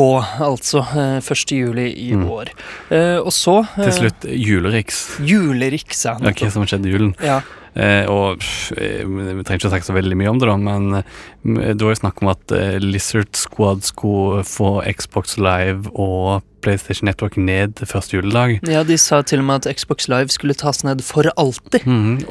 altså. 0.46 0.84
eh, 0.94 1.16
1. 1.18 1.56
juli 1.58 1.88
i 1.90 2.12
Mm. 2.14 2.28
år. 2.30 2.52
Eh, 2.94 3.18
og 3.18 3.32
så 3.34 3.56
eh, 3.64 3.88
Til 3.88 3.92
slutt 3.98 4.28
juleriks. 4.30 5.00
Juleriks, 5.26 6.04
ja. 6.06 6.14
Ja, 6.22 6.30
hva 6.30 6.50
som 6.54 6.62
skjedde 6.70 6.86
i 6.86 6.92
julen. 6.94 7.16
Ja. 7.24 7.40
Eh, 7.74 8.04
og 8.06 8.38
pff, 8.38 8.72
eh, 8.76 9.02
Vi 9.02 9.42
trenger 9.42 9.58
ikke 9.58 9.70
å 9.70 9.72
snakke 9.72 9.88
så 9.90 9.94
veldig 9.96 10.16
mye 10.20 10.28
om 10.30 10.38
det, 10.38 10.46
da, 10.46 10.56
men 10.60 10.94
eh, 11.00 11.72
det 11.74 11.80
var 11.82 11.94
jo 11.96 12.00
snakk 12.02 12.22
om 12.22 12.28
at 12.28 12.52
eh, 12.52 12.78
Lizard 12.78 13.34
Squad 13.34 13.82
skulle 13.82 14.44
få 14.44 14.82
Xbox 14.94 15.38
Live 15.40 15.88
og 15.96 16.42
PlayStation 16.62 17.08
Network 17.10 17.36
ned 17.36 17.82
første 17.88 18.16
juledag. 18.16 18.60
ja, 18.70 18.82
de 18.86 18.96
sa 19.00 19.22
til 19.26 19.42
og 19.42 19.48
med 19.48 19.66
at 19.66 19.80
Xbox 19.80 20.08
Live 20.10 20.32
skulle 20.34 20.54
tas 20.58 20.82
ned 20.86 21.02
for 21.04 21.28
alltid. 21.36 21.86
Mm, 21.86 22.22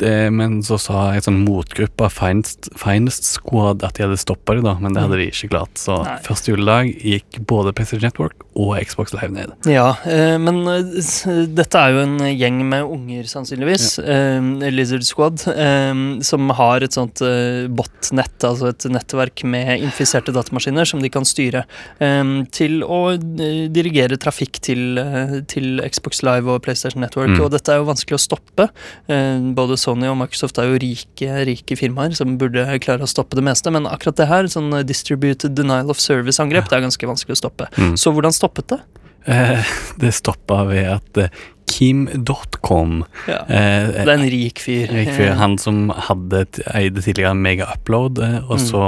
det, 0.00 0.14
men 0.34 0.60
så 0.66 0.78
sa 0.80 1.10
en 1.14 1.24
sånn 1.24 1.40
motgruppe 1.46 2.08
Finest, 2.12 2.70
Finest 2.78 3.26
Squad 3.28 3.84
at 3.86 3.96
de 3.98 4.06
hadde 4.06 4.18
stoppa 4.20 4.56
det, 4.58 4.64
da, 4.66 4.76
men 4.80 4.96
det 4.96 5.04
hadde 5.04 5.20
de 5.20 5.28
ikke 5.30 5.50
klart. 5.54 5.74
Så 5.80 6.00
Nei. 6.04 6.18
første 6.26 6.52
juledag 6.52 6.90
gikk 6.98 7.40
både 7.50 7.74
PlayStation 7.76 8.08
Network 8.08 8.46
og 8.58 8.74
Xbox 8.84 9.14
Live 9.14 9.32
ned. 9.34 9.54
Ja, 9.70 9.92
eh, 10.10 10.36
men 10.42 10.62
eh, 10.68 11.46
dette 11.54 11.80
er 11.80 11.94
jo 11.94 12.02
en 12.04 12.18
gjeng 12.28 12.60
med 12.68 12.84
unger, 12.84 13.28
sannsynligvis. 13.30 13.98
Eh, 14.02 14.70
Lizard 14.74 15.06
Squad. 15.06 15.44
Eh, 15.50 15.94
som 16.26 16.50
har 16.58 16.84
et 16.84 16.96
sånt 16.96 17.22
eh, 17.24 17.66
botnett, 17.70 18.36
altså 18.46 18.70
et 18.72 18.86
nettverk 18.92 19.44
med 19.48 19.80
infiserte 19.84 20.34
datamaskiner 20.34 20.88
som 20.88 21.02
de 21.02 21.10
kan 21.12 21.26
styre 21.28 21.64
eh, 22.02 22.34
til 22.54 22.80
å 22.84 23.00
dirigere 23.20 24.18
trafikk 24.20 24.60
til, 24.64 24.98
eh, 24.98 25.40
til 25.50 25.80
Xbox 25.84 26.22
Live 26.26 26.50
og 26.50 26.62
PlayStation 26.62 27.02
Network. 27.02 27.34
Mm. 27.36 27.44
Og 27.44 27.50
dette 27.54 27.72
er 27.72 27.80
jo 27.80 27.88
vanskelig 27.88 28.18
å 28.18 28.22
stoppe. 28.22 28.68
Eh, 29.08 29.40
både 29.56 29.78
Sony 29.80 30.08
og 30.10 30.18
Microsoft 30.20 30.58
er 30.58 30.70
jo 30.70 30.80
rike, 30.82 31.44
rike 31.48 31.78
firmaer 31.78 32.16
som 32.16 32.38
burde 32.40 32.64
klare 32.80 33.06
å 33.06 33.10
stoppe 33.10 33.38
det 33.38 33.46
meste, 33.46 33.72
men 33.72 33.88
akkurat 33.90 34.16
det 34.16 34.30
her, 34.30 34.50
sånn 34.50 34.72
distributed 34.86 35.54
denial 35.54 35.90
of 35.90 36.00
service-angrep, 36.02 36.68
det 36.68 36.78
er 36.78 36.88
ganske 36.88 37.12
vanskelig 37.12 37.38
å 37.38 37.42
stoppe. 37.44 37.70
Mm. 37.76 37.94
Så 38.00 38.14
hvordan 38.14 38.34
stoppet 38.34 38.74
det? 38.74 38.80
Eh, 39.24 39.64
det 40.00 40.14
stoppa 40.16 40.62
ved 40.64 40.86
at 40.88 41.18
eh, 41.20 41.40
Kim.com 41.70 43.04
Ja. 43.28 43.38
eh, 43.48 43.86
Det 43.94 44.06
er 44.08 44.12
en 44.16 44.26
rik 44.32 44.58
fyr. 44.62 44.90
Rik 44.90 45.10
fyr, 45.16 45.34
han 45.38 45.56
som 45.62 45.88
hadde 46.08 46.44
eide 46.74 47.00
tidligere 47.04 47.34
Mega 47.38 47.68
Upload, 47.74 48.18
eh, 48.18 48.38
og 48.48 48.58
Mm. 48.58 48.64
så 48.66 48.84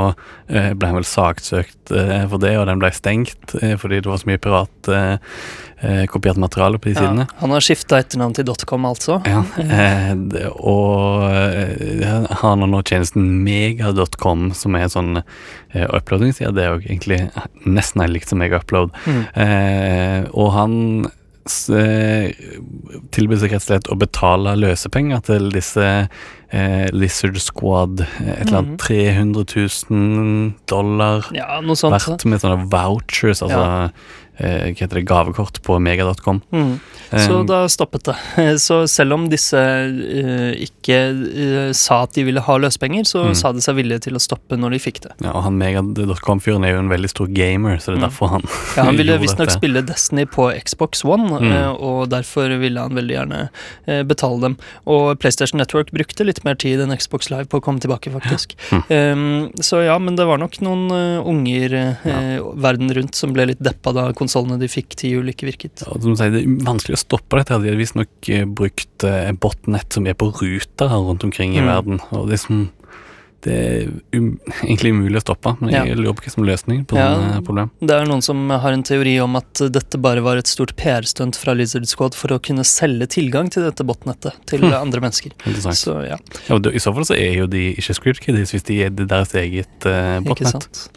eh, 0.50 0.72
ble 0.74 0.86
han 0.90 0.96
vel 0.98 1.06
saksøkt 1.08 1.92
eh, 1.94 2.26
for 2.28 2.38
det, 2.42 2.56
og 2.58 2.66
den 2.66 2.78
ble 2.82 2.90
stengt 2.92 3.54
fordi 3.78 4.00
det 4.02 4.06
var 4.10 4.18
så 4.18 4.26
mye 4.32 4.42
privat 4.42 4.90
kopiert 6.12 6.36
materiale 6.38 6.78
på 6.78 6.92
de 6.92 6.94
sidene. 6.94 7.24
Han 7.40 7.50
har 7.50 7.60
skifta 7.64 7.98
etternavn 7.98 8.34
til 8.36 8.44
.com, 8.70 8.84
altså. 8.86 9.16
Ja, 9.26 9.40
og 10.54 11.26
har 12.38 12.56
nå 12.60 12.82
tjenesten 12.86 13.24
mega.com, 13.42 14.52
som 14.54 14.76
er 14.78 14.86
en 14.86 14.92
sånn 14.94 15.16
eh, 15.74 15.86
uploadingsside. 15.90 16.54
Det 16.54 16.62
er 16.62 16.70
jo 16.76 16.84
egentlig 16.86 17.18
nesten 17.66 18.00
helt 18.04 18.14
likt 18.14 18.30
som 18.30 18.38
Mega-upload. 18.42 18.94
Mm. 19.06 20.30
Og 20.34 20.52
han 20.54 20.76
eh, 21.70 22.32
tilbyr 23.10 23.40
seg 23.42 23.50
rett 23.52 23.62
og 23.62 23.66
slett 23.66 23.88
å 23.90 23.96
betale 23.98 24.54
løsepenger 24.60 25.22
til 25.26 25.50
disse 25.50 25.86
eh, 26.52 26.86
Lizard 26.92 27.38
Squad. 27.42 28.00
eh, 28.00 28.40
Et 28.42 28.46
eller 28.48 28.62
Mhm. 28.62 28.66
annet 28.66 28.78
300 28.78 29.44
000 29.90 30.54
dollar 30.68 31.24
Ja, 31.32 31.60
verdt 31.60 32.24
med 32.26 32.40
sånne 32.40 32.68
vouchers, 32.70 33.42
altså 33.42 33.62
eh, 33.84 33.90
hva 34.42 34.80
heter 34.82 34.98
det, 35.00 35.06
gavekort 35.08 35.62
på 35.62 35.78
mega.com. 35.82 36.42
Mm. 36.52 36.72
Så 37.12 37.40
Eh, 37.40 37.44
da 37.44 37.66
stoppet 37.68 38.04
det. 38.08 38.16
Så 38.66 38.86
selv 38.88 39.12
om 39.18 39.26
disse 39.28 39.58
uh, 39.58 40.52
ikke 40.56 40.96
uh, 41.12 41.72
sa 41.76 42.02
at 42.06 42.14
de 42.16 42.24
ville 42.24 42.40
ha 42.40 42.54
løsepenger, 42.58 43.04
så 43.08 43.22
Mm. 43.28 43.34
sa 43.38 43.52
de 43.52 43.60
seg 43.60 43.76
villige 43.76 44.00
til 44.08 44.16
å 44.16 44.20
stoppe 44.22 44.56
når 44.58 44.70
de 44.74 44.78
fikk 44.82 45.00
det. 45.04 45.12
Ja, 45.22 45.30
og 45.36 45.42
han 45.44 45.58
Mega.com-fyren 45.60 46.64
er 46.66 46.72
jo 46.74 46.80
en 46.82 46.88
veldig 46.90 47.10
stor 47.12 47.28
gamer, 47.28 47.76
så 47.78 47.92
det 47.92 47.98
er 47.98 48.02
Mm. 48.02 48.08
derfor 48.08 48.28
han 48.32 48.42
Ja, 48.76 48.84
han 48.88 48.96
ville 49.00 49.18
visstnok 49.20 49.50
spille 49.52 49.82
Destiny 49.86 50.24
på 50.26 50.48
Xbox 50.64 51.04
One, 51.04 51.28
eh, 51.44 51.68
og 51.70 52.08
derfor 52.10 52.48
ville 52.58 52.80
han 52.80 52.94
veldig 52.96 53.14
gjerne 53.16 53.40
eh, 53.86 54.02
betale 54.02 54.40
dem. 54.40 54.56
Og 54.86 55.18
PlayStation 55.20 55.58
Network 55.60 55.92
brukte 55.92 56.24
litt 56.24 56.42
mer 56.44 56.54
tid 56.56 56.80
enn 56.80 56.96
Xbox 56.96 57.30
Live 57.30 57.46
på 57.52 57.60
å 57.60 57.64
komme 57.64 57.80
tilbake, 57.80 58.10
faktisk. 58.12 58.56
Um, 58.90 59.50
så 59.60 59.84
ja, 59.84 59.98
men 59.98 60.16
det 60.16 60.26
var 60.26 60.38
nok 60.38 60.58
noen 60.64 60.88
eh, 60.90 61.20
unger 61.28 61.74
eh, 62.04 62.40
verden 62.56 62.90
rundt 62.94 63.14
som 63.14 63.32
ble 63.36 63.46
litt 63.52 63.60
deppa 63.62 63.92
da 63.92 64.08
konsollene 64.32 64.58
de 64.60 64.68
fikk 64.70 64.96
til 64.96 65.18
jul, 65.18 65.28
ikke 65.32 65.48
virket. 65.50 65.82
Ja, 65.84 65.92
som 66.00 66.16
sier, 66.16 66.32
Det 66.32 66.44
er 66.44 66.60
vanskelig 66.64 66.96
å 66.96 67.02
stoppe 67.04 67.36
dette. 67.40 67.60
De 67.62 67.68
har 67.72 67.76
visstnok 67.80 68.28
eh, 68.32 68.44
brukt 68.48 69.04
eh, 69.04 69.32
botnett 69.32 69.92
som 69.92 70.06
er 70.06 70.14
på 70.14 70.30
ruter 70.32 70.88
rundt 70.88 71.24
omkring 71.24 71.54
i 71.56 71.60
Mm. 71.62 71.66
verden. 71.68 72.00
Og 72.12 72.28
det 72.28 72.34
er, 72.38 72.42
som, 72.46 72.70
det 73.42 73.52
er 73.52 73.88
um, 74.18 74.38
egentlig 74.64 74.92
umulig 74.94 75.18
å 75.18 75.22
stoppe, 75.24 75.56
men 75.60 75.70
jeg 75.74 75.96
lurer 75.98 76.14
på 76.14 76.22
hva 76.24 76.30
som 76.32 76.42
er 76.44 76.50
løsningen 76.52 76.84
på 76.86 76.96
Ja. 76.96 77.08
sånne 77.16 77.36
eh, 77.36 77.42
problem. 77.44 77.70
Det 77.80 77.90
er 77.96 78.06
noen 78.08 78.22
som 78.22 78.48
har 78.50 78.72
en 78.72 78.82
teori 78.82 79.16
om 79.20 79.36
at 79.36 79.62
dette 79.74 79.98
bare 80.00 80.22
var 80.24 80.36
et 80.40 80.46
stort 80.50 80.74
PR-stunt 80.76 81.36
fra 81.36 81.52
Lizard 81.54 81.86
Squad 81.90 82.14
for 82.14 82.28
å 82.32 82.40
kunne 82.42 82.64
selge 82.64 83.06
tilgang 83.18 83.50
til 83.52 83.62
dette 83.68 83.84
botnettet 83.84 84.32
til 84.46 84.60
Hm. 84.64 84.72
andre 84.80 85.00
mennesker. 85.00 85.32
Så 85.74 85.98
ja, 86.08 86.16
Ja, 86.48 86.58
det- 86.58 86.74
I 86.74 86.78
så 86.78 86.94
fall 86.94 87.04
så 87.04 87.14
er 87.18 87.34
jo 87.42 87.46
de 87.46 87.74
ikke 87.76 88.16
Kiddies 88.22 88.52
hvis 88.52 88.64
de 88.64 88.82
er 88.84 88.90
deres 88.90 89.34
eget 89.34 89.68
uh, 89.86 90.20
ikke 90.22 90.28
botnett. 90.46 90.88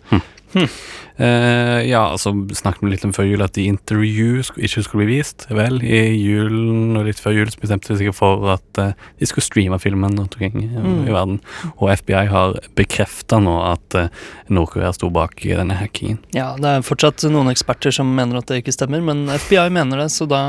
Eh, 0.55 1.81
ja, 1.87 2.01
altså 2.11 2.33
snakket 2.51 2.83
vi 2.83 2.89
litt 2.91 3.05
om 3.07 3.13
før 3.15 3.27
jul 3.29 3.43
at 3.45 3.53
de 3.55 3.63
Interview 3.71 4.41
ikke 4.43 4.83
skulle 4.83 5.05
bli 5.05 5.17
vist. 5.21 5.45
Vel, 5.47 5.77
i 5.85 6.01
julen 6.19 6.97
og 6.99 7.05
litt 7.07 7.21
før 7.23 7.37
jul 7.37 7.51
så 7.53 7.61
bestemte 7.61 7.93
de 7.93 7.99
seg 8.01 8.11
for 8.17 8.43
at 8.51 8.81
uh, 8.81 8.89
de 9.21 9.29
skulle 9.29 9.45
streame 9.47 9.79
filmen 9.79 10.17
rundt 10.19 10.35
omkring 10.35 10.57
i, 10.65 10.67
Mm. 10.75 11.07
i 11.07 11.13
verden. 11.15 11.37
Og 11.79 11.89
FBI 12.01 12.25
har 12.29 12.57
bekrefta 12.75 13.39
nå 13.41 13.55
at 13.71 13.95
uh, 13.95 14.09
Nord-Korea 14.51 14.91
sto 14.93 15.09
bak 15.13 15.39
denne 15.47 15.77
hackingen. 15.79 16.19
Ja, 16.35 16.51
det 16.59 16.67
er 16.81 16.85
fortsatt 16.85 17.23
noen 17.31 17.47
eksperter 17.53 17.95
som 17.95 18.11
mener 18.15 18.41
at 18.41 18.51
det 18.51 18.59
ikke 18.63 18.75
stemmer, 18.75 19.01
men 19.05 19.25
FBI 19.31 19.69
mener 19.73 20.03
det, 20.03 20.11
så 20.13 20.27
da, 20.29 20.41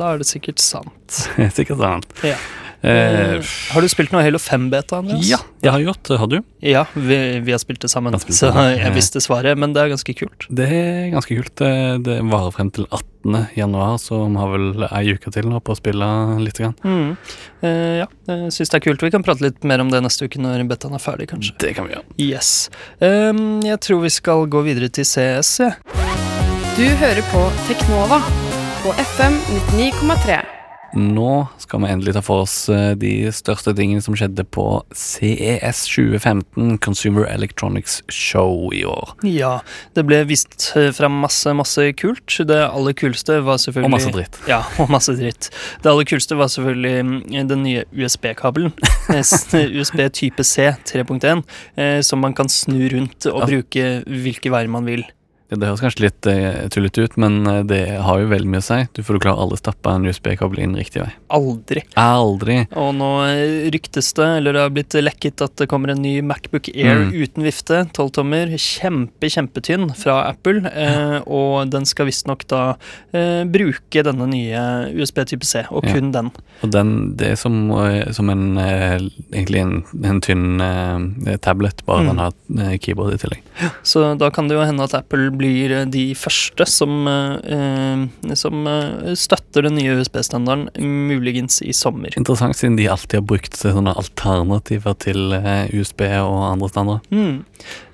da 0.00 0.14
er 0.14 0.24
det 0.24 0.30
sikkert 0.30 0.62
sant. 0.64 1.20
Sikkert 1.58 1.78
sant. 1.84 2.14
Ja. 2.24 2.38
Eh, 2.84 3.14
Eh, 3.14 3.40
har 3.72 3.80
du 3.80 3.88
spilt 3.88 4.12
noe 4.12 4.22
Halo 4.22 4.38
5-beta, 4.38 4.98
Andreas? 5.00 5.24
ja, 5.26 5.38
jeg 5.64 5.72
har 5.72 5.80
gjort 5.80 6.02
det. 6.08 6.18
Har 6.20 6.28
du? 6.28 6.36
Ja, 6.60 6.84
vi, 6.94 7.16
vi 7.40 7.52
har 7.54 7.58
spilt 7.62 7.80
det 7.80 7.88
sammen, 7.90 8.12
spilt 8.20 8.36
så 8.36 8.50
jeg 8.52 8.92
visste 8.94 9.22
svaret, 9.24 9.56
men 9.58 9.72
det 9.72 9.82
er 9.82 9.92
ganske 9.94 10.14
kult. 10.18 10.46
Det 10.52 10.66
er 10.68 11.10
ganske 11.14 11.36
kult. 11.38 11.54
Det, 11.56 11.70
det 12.04 12.18
varer 12.28 12.52
frem 12.52 12.70
til 12.76 12.86
18. 12.90 13.48
januar, 13.56 13.96
så 14.02 14.20
vi 14.28 14.36
har 14.36 14.52
vel 14.52 14.86
ei 14.90 15.14
uke 15.16 15.32
til 15.32 15.48
nå 15.48 15.60
på 15.64 15.72
å 15.72 15.78
spille 15.80 16.08
litt. 16.44 16.60
Grann. 16.60 16.76
Mm. 16.84 17.16
Eh, 17.64 17.94
ja, 18.04 18.08
jeg 18.28 18.52
syns 18.54 18.70
det 18.74 18.78
er 18.78 18.84
kult. 18.84 19.02
Vi 19.02 19.10
kan 19.16 19.24
prate 19.26 19.42
litt 19.46 19.64
mer 19.64 19.80
om 19.82 19.90
det 19.90 20.02
neste 20.04 20.28
uke 20.28 20.42
når 20.44 20.66
betaen 20.70 20.94
er 20.94 21.02
ferdig, 21.02 21.30
kanskje. 21.32 21.56
Det 21.64 21.74
kan 21.78 21.88
vi 21.88 21.96
gjøre. 21.96 22.04
Yes. 22.20 22.68
Um, 23.00 23.62
jeg 23.64 23.80
tror 23.80 24.04
vi 24.04 24.12
skal 24.12 24.44
gå 24.52 24.62
videre 24.68 24.92
til 24.92 25.08
CS, 25.08 25.56
jeg. 25.64 25.78
Du 26.76 26.84
hører 27.00 27.22
på 27.32 27.46
Teknova 27.68 28.20
på 28.84 28.92
FM 29.16 29.40
99,3. 29.72 30.53
Nå 30.98 31.46
skal 31.62 31.84
vi 31.84 31.92
endelig 31.94 32.16
ta 32.16 32.24
for 32.24 32.44
oss 32.44 32.68
eh, 32.72 32.92
de 32.98 33.30
største 33.34 33.74
tingene 33.76 34.02
som 34.04 34.16
skjedde 34.18 34.44
på 34.44 34.66
CES 34.90 35.86
2015, 35.94 36.78
Consumer 36.84 37.28
Electronics 37.30 38.02
Show 38.12 38.72
i 38.74 38.84
år. 38.88 39.14
Ja, 39.26 39.56
det 39.96 40.06
ble 40.08 40.22
vist 40.28 40.72
frem 40.74 41.14
fram 41.14 41.20
masse, 41.20 41.52
masse 41.54 41.92
kult. 41.92 42.36
Det 42.48 42.60
aller 42.64 42.92
kuleste 42.92 43.40
var 43.44 43.58
selvfølgelig 43.58 43.90
Og 43.90 43.94
masse 43.94 44.12
dritt. 44.14 44.38
Ja, 44.48 44.62
og 44.80 44.90
masse 44.90 45.14
dritt. 45.18 45.50
Det 45.82 45.90
aller 45.90 46.04
kuleste 46.08 46.38
var 46.38 46.48
selvfølgelig 46.48 47.04
mm, 47.04 47.48
den 47.48 47.62
nye 47.62 47.84
USB-kabelen. 47.92 48.72
USB 49.10 50.00
type 50.20 50.44
C 50.44 50.72
3.1, 50.84 51.44
eh, 51.76 52.00
som 52.02 52.20
man 52.20 52.34
kan 52.34 52.48
snu 52.48 52.88
rundt 52.92 53.26
og 53.30 53.46
bruke 53.48 54.02
hvilke 54.06 54.52
veier 54.52 54.70
man 54.70 54.88
vil. 54.88 55.04
Det, 55.52 55.60
høres 55.68 55.82
kanskje 55.84 56.06
litt 56.06 56.26
eh, 56.26 56.64
tullete 56.72 57.02
ut, 57.04 57.16
men 57.20 57.34
eh, 57.46 57.60
det 57.68 57.80
har 58.02 58.18
jo 58.22 58.30
veldig 58.30 58.48
mye 58.50 58.62
å 58.62 58.64
si. 58.64 58.78
Du 58.96 59.02
får 59.04 59.18
jo 59.18 59.22
klare 59.26 59.42
alle 59.44 59.58
stappa 59.60 59.92
en 59.94 60.06
USB-kabel 60.08 60.62
inn 60.64 60.72
riktig 60.74 61.02
vei. 61.02 61.10
Aldri. 61.36 61.82
Aldri. 62.00 62.56
Og 62.80 62.94
nå 62.96 63.10
eh, 63.28 63.68
ryktes 63.74 64.08
det, 64.16 64.26
eller 64.38 64.56
det 64.56 64.62
har 64.64 64.72
blitt 64.74 64.96
lekket, 65.04 65.44
at 65.44 65.54
det 65.60 65.68
kommer 65.70 65.92
en 65.92 66.00
ny 66.02 66.16
Macbook 66.24 66.70
Air 66.72 67.04
Mm. 67.04 67.12
uten 67.12 67.44
vifte. 67.44 67.82
12 67.92 68.10
tommer. 68.16 68.54
Kjempe, 68.56 69.28
kjempetynn 69.30 69.90
fra 69.98 70.16
Apple. 70.30 70.64
Eh, 70.70 71.18
og 71.28 71.68
den 71.74 71.84
skal 71.86 72.08
visstnok 72.08 72.46
da 72.50 72.62
eh, 73.12 73.44
bruke 73.44 74.04
denne 74.06 74.26
nye 74.30 74.64
USB 74.96 75.22
type 75.28 75.44
C, 75.46 75.64
og 75.70 75.84
Ja. 75.84 75.92
kun 75.94 76.10
den. 76.14 76.32
Og 76.64 76.70
den, 76.72 76.94
det 77.20 77.32
er 77.34 77.36
som, 77.40 77.68
eh, 77.84 78.10
som 78.16 78.30
en 78.32 78.56
egentlig 78.58 79.60
en, 79.60 79.76
en 80.08 80.20
tynn 80.24 80.58
tablet, 81.44 81.84
bare 81.86 82.02
Mm. 82.04 82.08
den 82.08 82.18
har 82.18 82.78
keyboard 82.80 83.14
i 83.14 83.18
tillegg. 83.22 83.42
Så 83.86 84.16
da 84.18 84.30
kan 84.34 84.48
det 84.48 84.56
jo 84.56 84.64
hende 84.64 84.82
at 84.88 84.94
Apple 84.94 85.30
blir 85.38 85.72
eh, 85.72 85.84
de 85.90 86.14
første 86.18 86.66
som, 86.68 87.06
eh, 87.08 87.54
eh, 87.56 88.34
som 88.34 88.64
støtter 89.18 89.62
den 89.68 89.76
nye 89.78 89.96
USB-standarden, 90.00 90.68
muligens 91.08 91.60
i 91.62 91.72
sommer. 91.76 92.14
Interessant, 92.18 92.56
siden 92.58 92.76
de 92.76 92.88
alltid 92.90 93.20
har 93.20 93.26
brukt 93.28 93.56
sånne 93.58 93.94
alternativer 93.96 94.94
til 95.02 95.34
USB 95.74 96.06
og 96.20 96.40
andre 96.52 96.68
standarder. 96.68 97.00
Mm. 97.10 97.44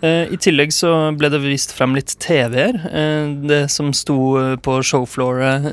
Eh, 0.03 0.33
I 0.33 0.39
tillegg 0.41 0.73
så 0.75 0.91
ble 1.19 1.29
det 1.33 1.43
vist 1.45 1.75
frem 1.77 1.95
litt 1.95 2.15
TV-er. 2.23 2.79
Eh, 2.91 3.35
det 3.47 3.63
som 3.71 3.93
sto 3.97 4.17
på 4.65 4.79
showflooret 4.87 5.67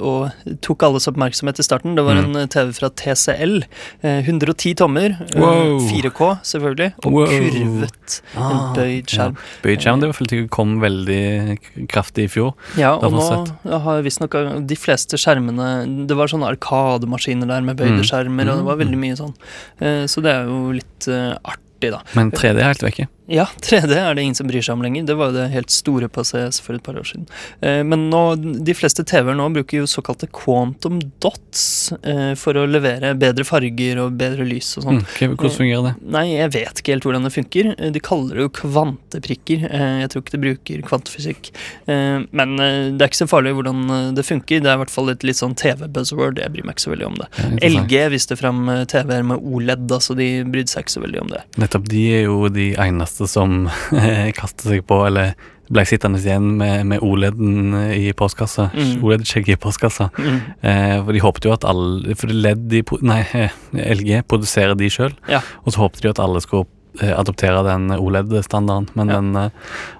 og 0.00 0.56
tok 0.64 0.82
alles 0.88 1.06
oppmerksomhet 1.10 1.60
i 1.60 1.66
starten, 1.66 1.94
det 1.96 2.04
var 2.04 2.20
Mm. 2.20 2.36
en 2.36 2.48
TV 2.48 2.72
fra 2.72 2.90
TCL. 2.90 3.62
Eh, 4.02 4.22
110 4.22 4.74
tommer. 4.74 5.16
Wow. 5.36 5.80
4K, 5.88 6.40
selvfølgelig. 6.42 6.92
Og 7.04 7.12
Wow. 7.12 7.26
kurvet. 7.26 8.20
En 8.36 8.42
Ah, 8.42 8.74
bøyd 8.74 9.06
skjerm. 9.06 9.36
Ja. 9.36 9.62
Bøyd 9.62 9.80
skjerm, 9.80 10.00
det 10.00 10.08
var 10.08 10.48
kom 10.50 10.80
veldig 10.80 10.99
k- 11.06 11.86
kraftig 11.88 12.24
i 12.24 12.28
fjor. 12.28 12.54
Ja, 12.76 12.94
og 12.96 13.12
nå 13.12 13.20
har 13.64 13.78
har 13.80 14.02
visstnok 14.02 14.66
de 14.66 14.76
fleste 14.76 15.16
skjermene 15.16 16.06
Det 16.06 16.16
var 16.16 16.26
sånne 16.28 16.48
arkademaskiner 16.56 17.46
der 17.46 17.60
med 17.62 17.76
bøyde 17.76 18.00
Mm. 18.00 18.04
skjermer, 18.04 18.48
og 18.50 18.56
det 18.58 18.64
var 18.64 18.76
Mm. 18.76 18.82
veldig 18.84 18.98
mye 18.98 19.16
sånn. 19.16 19.34
Eh, 19.80 20.04
Så 20.06 20.22
det 20.22 20.32
er 20.34 20.44
jo 20.46 20.72
litt 20.72 21.08
eh, 21.08 21.36
artig, 21.44 21.90
da. 21.90 22.02
Men 22.14 22.30
3D 22.30 22.58
er 22.60 22.64
helt 22.74 22.80
vekke. 22.82 23.08
Ja, 23.30 23.44
3D 23.62 23.94
er 23.94 24.14
det 24.18 24.24
ingen 24.24 24.34
som 24.38 24.48
bryr 24.50 24.62
seg 24.64 24.74
om 24.74 24.82
lenger. 24.82 25.04
Det 25.06 25.14
var 25.18 25.30
jo 25.30 25.36
det 25.38 25.48
helt 25.52 25.70
store 25.70 26.08
på 26.10 26.24
CS 26.26 26.58
for 26.64 26.74
et 26.74 26.82
par 26.82 26.96
år 26.98 27.06
siden. 27.06 27.28
Eh, 27.62 27.82
men 27.86 28.08
nå, 28.10 28.22
de 28.66 28.74
fleste 28.74 29.04
TV-er 29.06 29.36
nå 29.38 29.46
bruker 29.54 29.80
jo 29.84 29.86
såkalte 29.90 30.26
quantum 30.34 30.98
dots 31.22 31.92
eh, 32.02 32.32
for 32.40 32.58
å 32.58 32.64
levere 32.66 33.12
bedre 33.18 33.46
farger 33.46 34.00
og 34.02 34.16
bedre 34.18 34.46
lys 34.48 34.72
og 34.80 34.86
sånn. 34.88 35.00
Mm. 35.04 35.36
Hvordan 35.36 35.54
fungerer 35.56 35.86
det? 35.90 35.94
Nei, 36.16 36.24
jeg 36.34 36.52
vet 36.56 36.82
ikke 36.82 36.96
helt 36.96 37.06
hvordan 37.06 37.28
det 37.28 37.32
funker. 37.36 37.70
Eh, 37.76 37.92
De 37.94 38.02
kaller 38.10 38.40
det 38.40 38.46
jo 38.48 38.52
kvanteprikker. 38.60 39.64
Eh, 39.70 39.96
Jeg 40.02 40.10
tror 40.12 40.24
ikke 40.24 40.34
de 40.36 40.42
bruker 40.44 40.82
kvantefysikk. 40.90 41.52
Eh, 41.86 42.18
Men 42.30 42.56
eh, 42.58 42.90
det 42.96 43.04
er 43.06 43.12
ikke 43.12 43.22
så 43.22 43.28
farlig 43.30 43.54
hvordan 43.58 43.84
eh, 43.94 44.10
det 44.18 44.26
funker. 44.26 44.60
Det 44.64 44.70
er 44.72 44.78
i 44.78 44.82
hvert 44.84 44.94
fall 44.94 45.12
et 45.14 45.22
litt 45.26 45.38
sånn 45.38 45.54
TV-buzzword. 45.60 46.40
Jeg 46.42 46.54
bryr 46.54 46.66
meg 46.66 46.76
ikke 46.76 46.86
så 46.88 46.94
veldig 46.94 47.08
om 47.12 47.18
det. 47.20 47.28
Ja. 47.38 47.70
LG 47.70 47.96
viste 48.16 48.36
fram 48.40 48.62
eh, 48.72 48.84
TV-er 48.90 49.22
med 49.30 49.38
OLED, 49.46 49.96
så 50.02 50.16
de 50.18 50.28
brydde 50.50 50.74
seg 50.74 50.86
ikke 50.86 50.96
så 50.98 51.04
veldig 51.06 51.22
om 51.24 51.32
det. 51.36 51.44
Nettopp 51.60 51.88
de 51.90 52.04
er 52.18 52.26
jo 52.26 52.48
de 52.52 52.70
eneste 52.80 53.19
som 53.28 53.64
kaster 54.38 54.70
seg 54.72 54.86
på, 54.88 55.02
eller 55.08 55.34
ble 55.70 55.84
sittende 55.86 56.18
igjen 56.18 56.48
med, 56.58 56.86
med 56.90 57.02
OLED-en 57.06 57.76
i 57.94 58.08
postkassa. 58.18 58.70
Mm. 58.74 59.04
OLED-skjegget 59.06 59.54
i 59.54 59.60
postkassa. 59.62 60.08
Mm. 60.18 60.38
Eh, 60.66 60.96
for 61.04 61.14
de 61.14 61.20
håpet 61.22 61.46
jo 61.46 61.52
at 61.54 61.66
alle 61.70 62.16
For 62.18 62.32
LED 62.34 62.64
de, 62.72 62.80
Nei, 63.06 63.20
LG 64.00 64.24
produserer 64.30 64.74
de 64.74 64.88
sjøl, 64.90 65.14
Ja. 65.30 65.42
og 65.62 65.72
så 65.76 65.84
håpet 65.84 66.02
de 66.02 66.10
at 66.10 66.22
alle 66.24 66.42
skulle 66.42 66.66
adoptere 66.98 67.62
den 67.64 67.90
OLED-standarden, 67.94 68.88
men 68.94 69.08
Ja. 69.08 69.14
den 69.20 69.36
eh, 69.36 69.50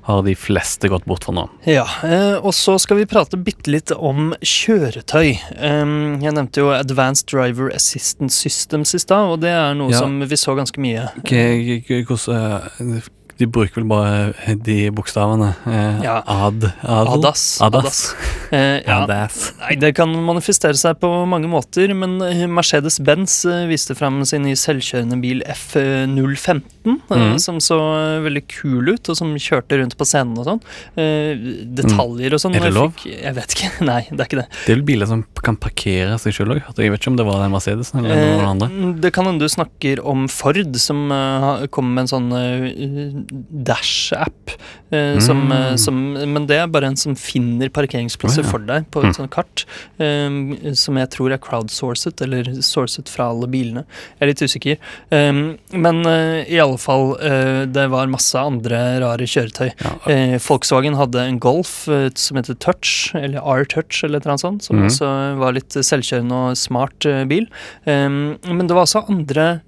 har 0.03 0.23
de 0.23 0.35
fleste 0.35 0.89
gått 0.89 1.05
bort 1.05 1.25
for 1.25 1.33
nå. 1.33 1.49
Ja, 1.67 1.85
eh, 2.03 2.37
og 2.43 2.53
så 2.53 2.79
skal 2.81 2.97
vi 2.99 3.07
prate 3.07 3.37
bitte 3.37 3.71
litt 3.71 3.91
om 3.93 4.35
kjøretøy. 4.41 5.39
Jeg 5.61 6.35
nevnte 6.35 6.61
jo 6.65 6.71
Advanced 6.75 7.29
Driver 7.31 7.71
Assistance 7.75 8.37
Systems 8.37 8.95
i 8.95 8.99
stad, 8.99 9.29
og 9.31 9.41
det 9.41 9.51
er 9.51 9.75
noe 9.75 9.91
Ja. 9.91 9.99
som 9.99 10.21
vi 10.21 10.37
så 10.37 10.55
ganske 10.57 10.79
mye. 10.81 11.09
Hvordan 11.25 12.95
eh, 12.97 13.03
De 13.41 13.47
bruker 13.49 13.81
vel 13.81 13.89
bare 13.89 14.57
de 14.61 14.91
bokstavene. 14.93 15.55
Eh, 15.67 16.03
Ja. 16.05 16.19
Ad, 16.29 16.67
adel? 16.85 17.17
ADAS. 17.19 17.45
Adas. 17.65 18.03
Eh, 18.51 18.81
ja. 18.83 19.05
Adas. 19.05 19.53
Nei, 19.61 19.77
Det 19.79 19.93
kan 19.95 20.11
manifestere 20.27 20.75
seg 20.75 20.97
på 20.99 21.07
mange 21.31 21.47
måter, 21.47 21.93
men 21.95 22.17
eh, 22.27 22.41
Mercedes-Benz 22.51 23.45
eh, 23.47 23.61
viste 23.71 23.95
fram 23.95 24.25
sin 24.27 24.43
nye 24.43 24.59
selvkjørende 24.59 25.21
bil 25.23 25.45
F015, 25.47 26.63
eh, 26.85 27.17
Mhm. 27.17 27.39
som 27.39 27.61
så 27.63 27.77
eh, 27.79 28.21
veldig 28.25 28.43
kul 28.51 28.89
ut, 28.91 29.09
og 29.09 29.17
som 29.17 29.31
kjørte 29.39 29.79
rundt 29.79 29.95
på 29.97 30.05
scenen 30.05 30.37
og 30.39 30.47
sånn. 30.49 30.61
Eh, 30.99 31.39
detaljer 31.79 32.35
og 32.35 32.41
sånn. 32.43 32.57
Er 32.57 32.65
det 32.67 32.73
jeg 32.73 32.75
lov? 32.75 32.93
fikk- 32.99 33.23
Jeg 33.23 33.35
vet 33.39 33.55
ikke. 33.55 33.71
Nei, 33.91 34.01
det 34.11 34.19
er 34.21 34.27
ikke 34.27 34.41
det. 34.43 34.49
Det 34.67 34.73
er 34.73 34.77
vel 34.81 34.85
biler 34.91 35.07
som 35.07 35.25
kan 35.47 35.57
parkere 35.57 36.19
seg 36.19 36.35
sjøl 36.35 36.57
òg. 36.57 36.63
Jeg 36.77 36.91
vet 36.91 37.01
ikke 37.01 37.13
om 37.15 37.17
det 37.23 37.27
var 37.31 37.39
den 37.45 37.53
Mercedesen 37.55 38.03
eller 38.05 38.35
noen 38.35 38.51
andre. 38.57 38.69
Eh, 38.69 38.93
det 39.07 39.13
kan 39.15 39.27
hende 39.31 39.47
du 39.47 39.49
snakker 39.49 40.03
om 40.05 40.27
Ford, 40.29 40.75
som 40.77 41.07
uh, 41.15 41.67
kommer 41.71 41.95
med 42.01 42.09
en 42.09 42.11
sånn 42.11 42.29
eh, 42.35 43.30
Dash-app. 43.31 44.51
eh, 44.91 45.19
Mm. 45.21 45.53
eh, 45.53 45.77
som, 45.77 45.95
men 46.13 46.47
det 46.47 46.57
er 46.59 46.67
bare 46.67 46.87
en 46.91 46.97
som 46.97 47.15
finner 47.15 47.69
parkeringsplasser 47.71 48.43
oh, 48.43 48.47
ja. 48.47 48.51
for 48.51 48.59
deg 48.67 48.87
på 48.91 49.03
Mm. 49.03 49.09
et 49.11 49.17
sånt 49.17 49.31
kart. 49.31 49.65
eh, 50.01 50.73
som 50.75 50.97
jeg 50.97 51.11
tror 51.11 51.33
er 51.33 51.39
crowdsourcet, 51.39 52.21
eller 52.23 52.43
sourcet 52.61 53.09
fra 53.09 53.29
alle 53.31 53.47
bilene. 53.47 53.85
Jeg 54.19 54.21
er 54.21 54.27
litt 54.27 54.43
usikker. 54.43 54.77
Eh, 55.13 55.33
men 55.79 56.07
eh, 56.07 56.45
i 56.51 56.59
alle 56.59 56.79
fall, 56.79 57.17
eh, 57.23 57.67
det 57.67 57.89
var 57.91 58.07
masse 58.11 58.35
andre 58.35 58.99
rare 59.01 59.27
kjøretøy. 59.31 59.71
Ja. 59.81 60.39
Volkswagen 60.39 60.97
hadde 60.97 61.21
en 61.23 61.39
Golf 61.39 61.87
som 62.15 62.37
heter 62.37 62.55
Touch, 62.59 63.15
eller 63.15 63.41
R-Touch, 63.41 64.03
eller 64.05 64.21
noe 64.27 64.39
sånt, 64.39 64.63
som 64.65 64.77
mm. 64.81 64.87
også 64.89 65.39
var 65.39 65.53
litt 65.55 65.71
selvkjørende 65.71 66.33
og 66.51 66.57
smart 66.59 67.07
bil. 67.31 67.47
Men 67.87 68.67
det 68.67 68.75
var 68.75 68.85
også 68.87 69.05
andre 69.09 69.61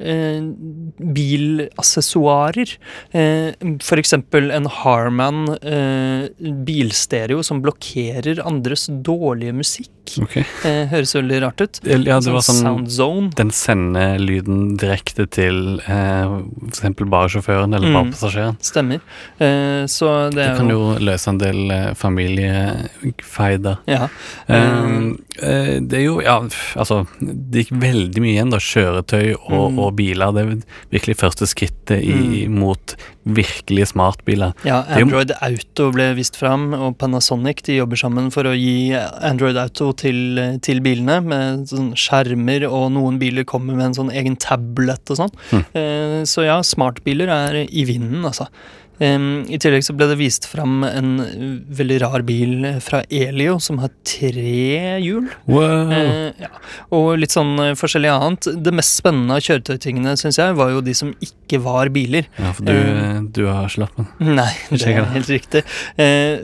bilassessoarer. 0.99 2.77
Eh, 3.13 3.52
eksempel 4.01 4.51
en 4.51 4.67
Harman 4.67 5.45
eh, 5.63 6.29
bilstereo 6.67 7.43
som 7.47 7.61
blokkerer 7.65 8.41
andres 8.47 8.87
dårlige 8.91 9.53
musikk. 9.55 9.91
Ok. 10.21 10.37
Eh, 10.67 10.87
høres 10.91 11.15
veldig 11.15 11.41
rart 11.45 11.61
ut. 11.63 11.79
Ja, 11.87 12.19
det 12.21 12.33
var 12.35 12.43
sånn 12.43 12.59
Sound 12.63 12.91
Zone. 12.91 13.31
Den 13.39 13.51
sender 13.55 14.19
lyden 14.19 14.77
direkte 14.81 15.29
til 15.31 15.79
eh, 15.87 16.35
f.eks. 16.73 17.05
bare 17.07 17.29
sjåføren 17.33 17.75
eller 17.77 17.93
Mm. 17.93 18.11
passasjeren. 18.13 18.57
Stemmer. 18.65 19.01
Eh, 19.39 19.85
så 19.87 20.31
det 20.33 20.43
Det 20.43 20.57
kan 20.59 20.69
jo 20.71 20.81
jo 20.83 20.99
løse 21.05 21.29
en 21.29 21.39
del 21.39 21.71
eh, 21.71 21.93
familiefeider. 21.95 23.77
Ja. 23.87 24.09
Um, 24.49 25.19
det 25.41 25.97
er 25.97 26.03
jo, 26.05 26.19
ja, 26.21 26.35
altså 26.77 27.07
Det 27.21 27.63
gikk 27.65 27.79
veldig 27.81 28.21
mye 28.21 28.35
igjen, 28.35 28.51
da. 28.53 28.59
Kjøretøy 28.61 29.33
og, 29.49 29.73
Mm. 29.73 29.79
og 29.81 29.95
biler. 29.97 30.33
Det 30.37 30.43
er 30.43 30.59
virkelig 30.93 31.17
første 31.17 31.47
skrittet 31.49 32.03
i, 32.05 32.47
mot 32.53 32.95
virkelige 33.25 33.87
smartbiler. 33.93 34.53
Ja, 34.67 34.83
Android 34.89 35.31
jo- 35.31 35.37
Auto 35.41 35.91
ble 35.95 36.15
vist 36.19 36.37
fram, 36.37 36.75
og 36.75 36.99
Panasonic 36.99 37.63
de 37.63 37.77
jobber 37.79 37.97
sammen 37.97 38.31
for 38.35 38.45
å 38.45 38.53
gi 38.59 38.93
Android 39.23 39.57
Auto 39.57 39.93
til, 39.93 40.59
til 40.61 40.81
bilene, 40.81 41.23
med 41.25 41.67
sånn 41.71 41.93
skjermer, 41.95 42.67
og 42.69 42.91
noen 42.93 43.19
biler 43.23 43.45
kommer 43.45 43.75
med 43.79 43.87
en 43.87 43.95
sånn 43.95 44.13
egen 44.13 44.37
tablet 44.37 45.09
og 45.15 45.17
sånn. 45.23 45.33
Mm. 45.53 45.65
Eh, 45.75 46.23
så 46.29 46.45
ja, 46.45 46.61
smartbiler 46.61 47.29
er 47.31 47.63
i 47.71 47.85
vinden, 47.89 48.23
altså. 48.25 48.49
I 49.03 49.59
tillegg 49.59 49.83
så 49.87 49.95
ble 49.97 50.07
det 50.13 50.19
vist 50.21 50.47
fram 50.47 50.85
en 50.87 51.13
veldig 51.75 51.99
rar 52.05 52.23
bil 52.27 52.67
fra 52.85 53.03
Elio 53.11 53.57
som 53.63 53.81
har 53.83 53.91
tre 54.07 54.99
hjul. 55.03 55.27
Wow. 55.51 55.91
Eh, 55.93 56.43
ja. 56.45 56.51
Og 56.95 57.09
litt 57.21 57.35
sånn 57.35 57.55
eh, 57.63 57.73
forskjellig 57.79 58.11
annet. 58.13 58.49
Det 58.63 58.75
mest 58.75 59.01
spennende 59.01 59.39
av 59.39 59.45
kjøretøytingene, 59.47 60.15
syns 60.21 60.39
jeg, 60.41 60.57
var 60.59 60.73
jo 60.75 60.83
de 60.85 60.95
som 60.97 61.13
ikke 61.25 61.61
var 61.65 61.91
biler. 61.95 62.29
Ja, 62.39 62.53
for 62.57 62.69
du, 62.69 62.75
eh, 62.75 63.19
du 63.35 63.43
har 63.49 63.75
lappen. 63.83 64.09
Nei, 64.23 64.51
det 64.71 64.93
er 64.93 65.09
helt 65.17 65.33
riktig. 65.33 65.65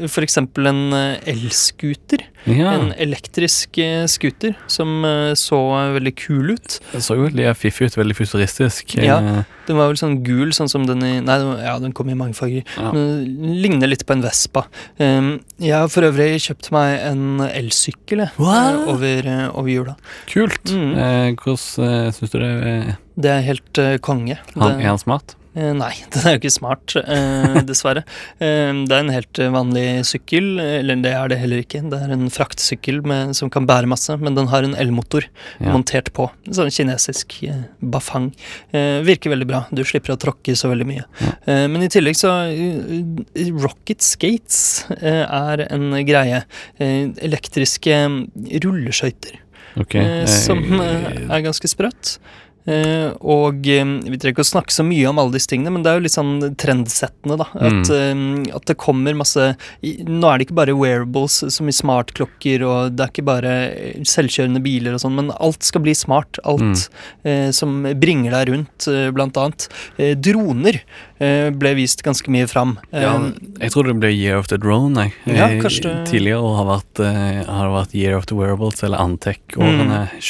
For 0.09 0.27
eksempel 0.27 0.71
en 0.71 0.83
elscooter. 0.99 2.27
Ja, 2.49 2.73
En 2.79 2.93
elektrisk 2.97 3.77
scooter 4.09 4.55
som 4.71 5.03
så 5.37 5.59
veldig 5.97 6.15
kul 6.17 6.55
ut. 6.55 6.79
det 6.93 7.03
så 7.05 7.17
jo 7.19 7.27
veldig 7.27 7.51
fiffig 7.59 7.91
ut, 7.91 7.99
veldig 7.99 8.17
futuristisk. 8.17 8.97
Ja. 9.03 9.45
Eh, 9.69 9.73
Den 9.73 9.81
var 9.81 9.91
vel 9.93 10.01
sånn 10.01 10.19
gul, 10.25 10.53
sånn 10.57 10.71
som 10.71 10.87
den 10.89 11.05
i 11.05 11.15
Nei, 11.25 11.39
ja, 11.63 11.77
den 11.83 11.93
kom 11.97 12.09
i 12.11 12.17
mange 12.19 12.37
farger. 12.39 12.65
Ja. 12.77 12.93
Men 12.95 13.59
ligner 13.63 13.91
litt 13.91 14.07
på 14.09 14.17
en 14.17 14.25
Vespa. 14.25 14.65
Um, 14.99 15.41
jeg 15.61 15.77
har 15.77 15.91
for 15.93 16.07
øvrig 16.09 16.41
kjøpt 16.45 16.71
meg 16.75 16.97
en 17.05 17.43
elsykkel 17.49 18.25
eh, 18.27 18.39
over, 18.39 19.29
eh, 19.29 19.45
over 19.53 19.73
jula. 19.73 19.97
Kult. 20.31 20.73
Mm. 20.73 20.95
Eh, 20.95 21.27
hvordan 21.39 22.07
uh, 22.09 22.13
syns 22.17 22.33
du 22.33 22.39
det 22.41 22.53
er? 22.73 22.95
Det 23.19 23.35
er 23.35 23.45
helt 23.49 23.83
uh, 23.83 23.97
konge. 24.05 24.39
Han, 24.55 24.65
det, 24.65 24.85
er 24.85 24.93
han 24.93 25.03
smart? 25.03 25.37
Eh, 25.59 25.73
nei, 25.75 25.91
den 26.15 26.23
er 26.29 26.37
jo 26.37 26.41
ikke 26.41 26.53
smart, 26.55 26.95
eh, 27.01 27.57
dessverre. 27.67 28.05
Eh, 28.39 28.71
det 28.87 28.95
er 28.95 29.03
en 29.03 29.11
helt 29.15 29.41
vanlig 29.55 29.87
sykkel, 30.07 30.53
eller 30.63 31.01
det 31.03 31.13
er 31.19 31.33
det 31.33 31.39
heller 31.43 31.63
ikke. 31.65 31.83
Det 31.91 31.99
er 32.05 32.15
en 32.15 32.29
fraktsykkel 32.33 33.01
med, 33.09 33.35
som 33.39 33.51
kan 33.51 33.67
bære 33.69 33.91
masse, 33.91 34.15
men 34.23 34.39
den 34.39 34.51
har 34.53 34.67
en 34.67 34.77
elmotor 34.79 35.27
Ja. 35.59 35.73
montert 35.75 36.13
på. 36.15 36.29
Sånn 36.55 36.71
kinesisk 36.71 37.39
bafang. 37.83 38.31
Virker 38.73 39.33
veldig 39.35 39.49
bra. 39.49 39.65
Du 39.75 39.83
slipper 39.89 40.15
å 40.15 40.19
tråkke 40.21 40.55
så 40.59 40.71
veldig 40.71 40.87
mye. 40.87 41.05
Ja. 41.25 41.33
Men 41.69 41.83
i 41.83 41.89
tillegg 41.91 42.17
så 42.19 42.31
Rocket 43.65 44.05
Skates 44.05 44.85
er 45.01 45.65
en 45.73 45.91
greie. 46.07 46.45
Elektriske 46.79 47.99
rulleskøyter. 48.65 49.41
Ok. 49.79 49.95
eh, 50.01 50.25
som 50.27 50.63
er 50.81 51.43
ganske 51.45 51.69
sprøtt. 51.71 52.17
Eh, 52.69 53.11
og 53.25 53.65
eh, 53.71 53.85
vi 54.05 54.19
trenger 54.21 54.35
ikke 54.35 54.45
å 54.45 54.49
snakke 54.51 54.75
så 54.75 54.85
mye 54.85 55.09
om 55.09 55.19
alle 55.23 55.33
disse 55.39 55.49
tingene, 55.49 55.73
men 55.73 55.85
det 55.85 55.91
er 55.93 55.97
jo 55.99 56.05
litt 56.05 56.15
sånn 56.17 56.35
trendsettende, 56.61 57.39
da. 57.41 57.47
At, 57.57 57.89
eh, 57.95 58.23
at 58.59 58.67
det 58.69 58.77
kommer 58.81 59.17
masse 59.17 59.47
Nå 59.81 60.29
er 60.29 60.39
det 60.41 60.49
ikke 60.49 60.59
bare 60.59 60.75
wearables 60.77 61.39
som 61.55 61.69
i 61.71 61.75
smartklokker, 61.75 62.65
og 62.69 62.93
det 62.99 63.07
er 63.07 63.13
ikke 63.15 63.27
bare 63.29 63.55
selvkjørende 64.09 64.61
biler 64.65 64.97
og 64.99 65.03
sånn, 65.05 65.17
men 65.17 65.33
alt 65.39 65.65
skal 65.65 65.85
bli 65.87 65.95
smart. 65.97 66.41
Alt 66.49 66.89
eh, 67.25 67.49
som 67.57 67.81
bringer 67.99 68.35
deg 68.37 68.53
rundt, 68.53 68.89
blant 69.17 69.39
annet. 69.41 69.69
Droner 70.23 70.81
ble 71.19 71.71
vist 71.75 72.03
ganske 72.07 72.31
mye 72.31 72.47
fram. 72.51 72.77
Ja, 72.95 73.17
jeg 73.59 73.73
tror 73.75 73.89
det 73.89 73.97
ble 73.99 74.11
Year 74.15 74.37
of 74.39 74.47
the 74.53 74.59
Drone. 74.61 74.95
Jeg. 75.09 75.15
Ja, 75.35 75.49
kanskje 75.63 75.95
Tidligere 76.07 76.43
år 76.45 76.55
har 76.61 76.69
vært, 76.69 77.01
har 77.49 77.73
vært 77.75 77.95
Year 77.99 78.15
of 78.19 78.29
the 78.31 78.37
Wearables, 78.39 78.83
eller 78.87 79.01
Antec-årene 79.03 80.05
Mm. 80.09 80.23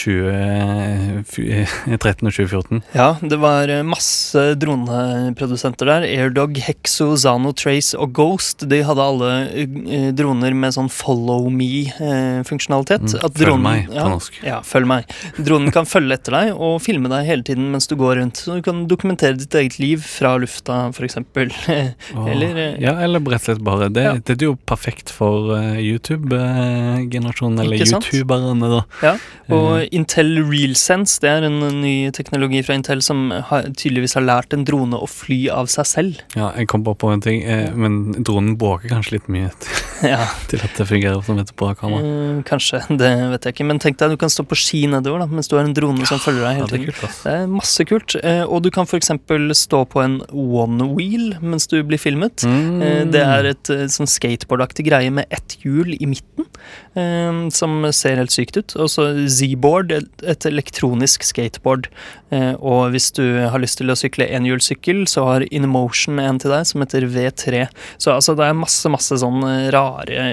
2013 1.29 2.28
og 2.28 2.28
2014. 2.35 2.83
Ja, 2.95 3.09
det 3.23 3.39
var 3.43 3.69
eh, 3.73 3.83
masse 3.87 4.43
droneprodusenter 4.61 5.89
der. 5.91 6.07
Airdog, 6.09 6.57
Hexo, 6.65 7.11
Zano 7.21 7.53
Trace 7.57 7.99
og 7.99 8.13
Ghost. 8.17 8.67
De 8.71 8.81
hadde 8.87 9.05
alle 9.05 9.31
eh, 9.53 10.09
droner 10.17 10.55
med 10.57 10.75
sånn 10.77 10.91
follow 10.93 11.49
me-funksjonalitet. 11.53 13.15
Mm, 13.15 13.35
følg 13.39 13.61
meg 13.65 13.89
på 13.93 14.09
norsk. 14.15 14.39
Ja, 14.47 14.61
følg 14.67 14.89
meg. 14.91 15.09
Dronen 15.39 15.73
kan 15.75 15.89
følge 15.95 16.19
etter 16.19 16.37
deg 16.39 16.53
og 16.57 16.79
filme 16.85 17.11
deg 17.13 17.27
hele 17.29 17.47
tiden 17.47 17.71
mens 17.73 17.89
du 17.91 17.97
går 18.01 18.19
rundt. 18.23 18.41
Så 18.45 18.59
du 18.59 18.65
kan 18.67 18.85
dokumentere 18.91 19.39
ditt 19.39 19.55
eget 19.59 19.79
liv 19.83 20.05
fra 20.05 20.37
lufta, 20.41 20.89
f.eks. 20.95 21.19
Eller, 22.29 22.57
eh, 22.57 22.79
Ja, 22.83 22.95
eller 23.05 23.21
rett 23.29 23.43
og 23.43 23.47
slett 23.49 23.63
bare 23.65 23.89
Det, 23.93 24.03
Ja. 24.05 24.13
det 24.19 24.37
er 24.39 24.47
jo 24.51 24.57
perfekt 24.69 25.11
for 25.15 25.53
eh, 25.57 25.79
YouTube-generasjonen, 25.83 27.61
eller 27.63 27.83
youtuberne, 27.83 28.69
da. 28.73 28.83
Ja, 29.03 29.15
og 29.55 29.67
uh, 29.79 29.85
Intel 29.95 30.39
RealSense 30.45 31.21
det 31.23 31.31
er 31.31 31.47
en 31.49 31.59
ny 31.83 32.11
teknologi 32.19 32.61
fra 32.67 32.75
Intel 32.79 33.01
som 33.05 33.29
har, 33.49 33.69
tydeligvis 33.79 34.17
har 34.19 34.27
lært 34.27 34.53
en 34.57 34.65
drone 34.69 34.99
å 34.99 35.07
fly 35.09 35.39
av 35.55 35.71
seg 35.73 35.87
selv. 35.89 36.21
ja, 36.37 36.51
jeg 36.59 36.69
kom 36.71 36.83
bare 36.87 36.99
på 36.99 37.13
en 37.15 37.23
ting, 37.25 37.43
eh, 37.47 37.71
men 37.79 38.13
dronen 38.27 38.57
bråker 38.61 38.91
kanskje 38.93 39.17
litt 39.19 39.29
mye 39.33 39.51
til, 39.63 39.85
Ja, 40.13 40.21
til 40.51 40.61
at 40.63 40.77
det 40.79 40.87
fungerer 40.91 41.23
som 41.27 41.39
et 41.43 41.55
bra 41.59 41.73
kamera. 41.79 42.03
eh, 42.05 42.43
Kanskje, 42.49 42.83
det 43.01 43.13
vet 43.33 43.49
jeg 43.49 43.55
ikke. 43.57 43.67
Men 43.71 43.81
tenk 43.83 43.99
deg 44.03 44.13
du 44.15 44.19
kan 44.21 44.31
stå 44.33 44.45
på 44.51 44.59
ski 44.59 44.85
nedover 44.91 45.25
da, 45.25 45.31
mens 45.31 45.49
du 45.51 45.57
har 45.59 45.65
en 45.67 45.75
drone 45.77 46.07
som 46.09 46.21
følger 46.23 46.45
deg 46.47 46.61
Ja, 46.63 46.69
det 46.71 46.81
er 46.81 46.85
kult, 46.91 47.03
ass. 47.09 47.23
Det 47.25 47.35
er 47.39 47.47
masse 47.55 47.89
kult. 47.89 48.17
eh, 48.23 48.43
Og 48.47 48.63
du 48.67 48.71
kan 48.75 48.87
f.eks. 48.89 49.11
stå 49.63 49.85
på 49.91 50.03
en 50.05 50.19
one 50.35 50.91
wheel 50.97 51.33
mens 51.43 51.67
du 51.71 51.79
blir 51.87 51.99
filmet. 52.03 52.45
Mm. 52.47 52.83
Eh, 52.83 53.05
Det 53.15 53.23
er 53.25 53.51
et 53.55 53.71
eh, 53.75 53.87
sånn 53.93 54.09
skateboardaktig 54.11 54.87
greie 54.89 55.11
med 55.15 55.27
ett 55.35 55.57
hjul 55.63 55.95
i 55.99 56.07
midten, 56.09 56.47
eh, 56.99 57.41
som 57.55 57.81
ser 57.95 58.17
helt 58.21 58.35
sykt 58.35 58.57
ut. 58.59 58.75
Og 58.81 58.89
så 58.93 59.09
Z-board, 59.29 59.93
et 60.23 60.47
elektronisk 60.49 61.23
skateboard. 61.27 61.89
Eh, 62.31 62.55
og 62.61 62.91
hvis 62.93 63.11
du 63.17 63.23
har 63.49 63.59
lyst 63.63 63.79
til 63.81 63.89
å 63.93 63.97
sykle 63.97 64.27
enhjulssykkel, 64.37 65.07
så 65.09 65.25
har 65.25 65.47
InMotion 65.55 66.19
en 66.21 66.39
til 66.43 66.53
deg 66.53 66.67
som 66.69 66.85
heter 66.85 67.07
V3. 67.09 67.67
Så 67.97 68.13
altså, 68.13 68.35
det 68.39 68.45
er 68.49 68.59
masse, 68.59 68.91
masse 68.93 69.19
sånn 69.23 69.41
eh, 69.49 69.69
rare, 69.75 70.29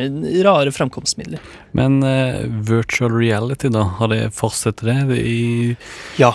rare 0.46 0.74
framkomstmidler. 0.76 1.40
Men 1.76 1.98
uh, 2.04 2.46
virtual 2.68 3.12
reality, 3.12 3.68
da? 3.74 3.84
Har 4.00 4.08
det 4.14 4.30
fortsetter 4.36 4.92
det? 4.92 5.18
I, 5.20 5.76
Ja. 6.22 6.34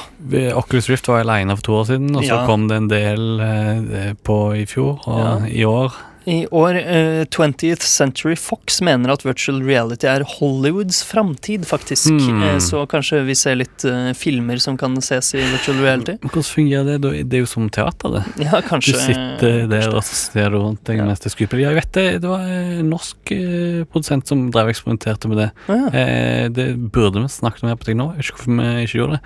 Oculus 0.57 0.91
Rift 0.93 1.09
var 1.09 1.23
alene 1.25 1.57
for 1.57 1.65
to 1.65 1.79
år 1.81 1.87
siden, 1.95 2.11
og 2.17 2.25
så 2.25 2.35
Ja. 2.41 2.47
kom 2.47 2.69
det 2.69 2.77
en 2.77 2.89
del 2.93 3.41
uh, 3.41 4.13
på 4.25 4.39
i 4.59 4.67
fjor, 4.69 5.01
og 5.07 5.21
Ja. 5.21 5.35
i 5.49 5.65
år 5.65 5.97
I 6.31 6.45
år, 6.55 6.77
Uh, 6.81 7.25
20th 7.27 7.83
Century 7.87 8.37
Fox 8.39 8.79
mener 8.85 9.11
at 9.13 9.25
virtual 9.27 9.59
reality 9.67 10.07
er 10.09 10.23
Hollywoods 10.39 11.03
framtid, 11.05 11.65
faktisk. 11.67 12.11
Mm. 12.15 12.43
Uh, 12.43 12.59
så 12.63 12.85
kanskje 12.91 13.23
vi 13.27 13.35
ser 13.39 13.57
litt 13.59 13.85
uh, 13.89 14.13
filmer 14.17 14.61
som 14.63 14.77
kan 14.81 14.95
ses 15.03 15.33
i 15.35 15.41
virtual 15.43 15.81
reality. 15.83 16.15
Hvordan 16.23 16.47
fungerer 16.47 17.01
det? 17.03 17.11
Det 17.31 17.39
er 17.41 17.43
jo 17.45 17.49
som 17.51 17.67
teater, 17.73 18.15
det. 18.15 18.23
Ja, 18.47 18.61
kanskje. 18.67 18.95
Du 18.95 19.01
sitter 19.03 19.67
der 19.71 19.89
og 19.97 20.05
ser 20.07 20.53
rundt 20.55 20.85
deg 20.87 21.01
Ja. 21.01 21.07
mens 21.09 21.23
det 21.25 21.33
skuper. 21.35 21.59
Jeg 21.63 21.75
vet 21.81 21.91
det, 21.97 22.07
det 22.23 22.31
var 22.31 22.47
en 22.47 22.89
norsk 22.93 23.33
eh, 23.35 23.83
produsent 23.91 24.31
som 24.31 24.47
drev 24.55 24.71
og 24.71 24.75
eksperimenterte 24.75 25.31
med 25.33 25.43
det. 25.43 25.49
Ja. 25.69 25.81
Eh, 25.91 26.47
det 26.55 26.69
burde 26.95 27.25
vi 27.25 27.33
snakket 27.33 27.65
om 27.67 27.73
her 27.73 27.79
på 27.81 27.89
Tekno, 27.91 28.11
jeg 28.15 28.21
vet 28.23 28.31
ikke 28.31 28.39
hvorfor 28.39 28.61
vi 28.61 28.87
ikke 28.87 29.01
gjorde 29.01 29.19
det. 29.19 29.23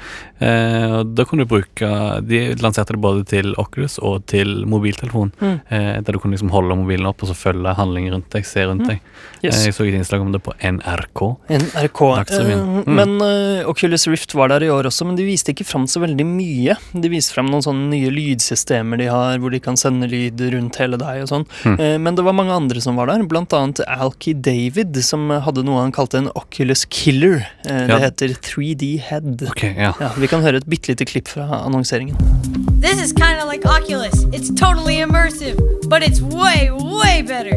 Eh, 0.49 0.99
da 1.21 1.29
kunne 1.29 1.45
du 1.45 1.51
bruke 1.51 1.93
De 2.29 2.41
lanserte 2.63 2.95
det 2.97 3.03
både 3.05 3.25
til 3.29 3.53
Oculus 3.61 3.99
og 4.01 4.25
til 4.31 4.65
mobiltelefon. 4.71 5.33
Mm. 5.41 5.57
Eh, 5.69 5.93
der 6.01 6.13
du 6.15 6.19
kunne 6.23 6.37
liksom 6.39 6.53
holde 6.55 6.77
mobilen 6.79 6.94
opp 7.03 7.23
og 7.25 7.29
så 7.33 7.35
følge 7.35 7.75
handlingen 7.75 8.13
rundt 8.15 8.31
deg, 8.31 8.45
se 8.47 8.63
rundt 8.69 8.83
Mm. 8.85 8.89
deg. 8.89 9.01
Yes. 9.45 9.57
Eh, 9.59 9.65
jeg 9.67 9.75
så 9.75 9.85
et 9.89 9.95
innslag 9.99 10.21
om 10.23 10.31
det 10.33 10.41
på 10.43 10.53
NRK. 10.63 11.21
NRK. 11.51 12.01
Eh, 12.31 12.45
Mm. 12.55 12.85
Men 12.87 13.11
uh, 13.21 13.69
Oculus 13.69 14.07
Rift 14.07 14.35
var 14.35 14.49
der 14.49 14.63
i 14.63 14.69
år 14.71 14.85
også, 14.87 15.05
men 15.07 15.17
de 15.17 15.25
viste 15.27 15.51
ikke 15.53 15.65
fram 15.67 15.87
så 15.87 16.01
veldig 16.01 16.25
mye. 16.27 16.77
De 16.95 17.09
viste 17.09 17.33
fram 17.35 17.47
noen 17.51 17.63
sånne 17.65 17.89
nye 17.91 18.11
lydsystemer 18.11 18.99
de 18.99 19.07
har, 19.11 19.39
hvor 19.39 19.51
de 19.51 19.61
kan 19.61 19.77
sende 19.77 20.07
lyd 20.09 20.39
rundt 20.55 20.77
hele 20.77 20.97
deg 21.01 21.23
og 21.25 21.29
sånn. 21.29 21.47
Mm. 21.65 21.79
Uh, 21.81 21.99
Men 21.99 22.15
det 22.15 22.25
var 22.25 22.33
mange 22.37 22.53
andre 22.55 22.81
som 22.81 22.97
var 22.97 23.07
der, 23.07 23.23
blant 23.25 23.53
annet 23.53 23.81
Alki 23.89 24.35
David, 24.35 24.97
som 25.05 25.29
hadde 25.31 25.65
noe 25.65 25.81
han 25.83 25.93
kalte 25.93 26.19
en 26.23 26.31
Oculus 26.37 26.85
Killer. 26.87 27.47
Ja. 27.65 27.87
Det 27.89 28.01
heter 28.05 28.29
3D 28.41 28.99
Head. 29.01 29.43
Okay, 29.51 29.75
ja. 29.77 29.93
Ja, 30.01 30.11
Vi 30.17 30.27
kan 30.29 30.43
høre 30.43 30.57
et 30.63 30.67
bitte 30.69 30.89
lite 30.93 31.05
klipp 31.09 31.29
fra 31.29 31.47
annonseringen. 31.65 32.17
This 32.81 33.01
is 33.01 33.13
kind 33.13 33.34
like 33.55 33.67
Oculus. 33.67 34.25
It's 34.33 34.53
totally 34.53 34.97
immersive, 34.97 35.89
but 35.89 36.03
it's 36.03 36.21
way, 36.21 36.71
way 36.73 37.23
better. 37.23 37.57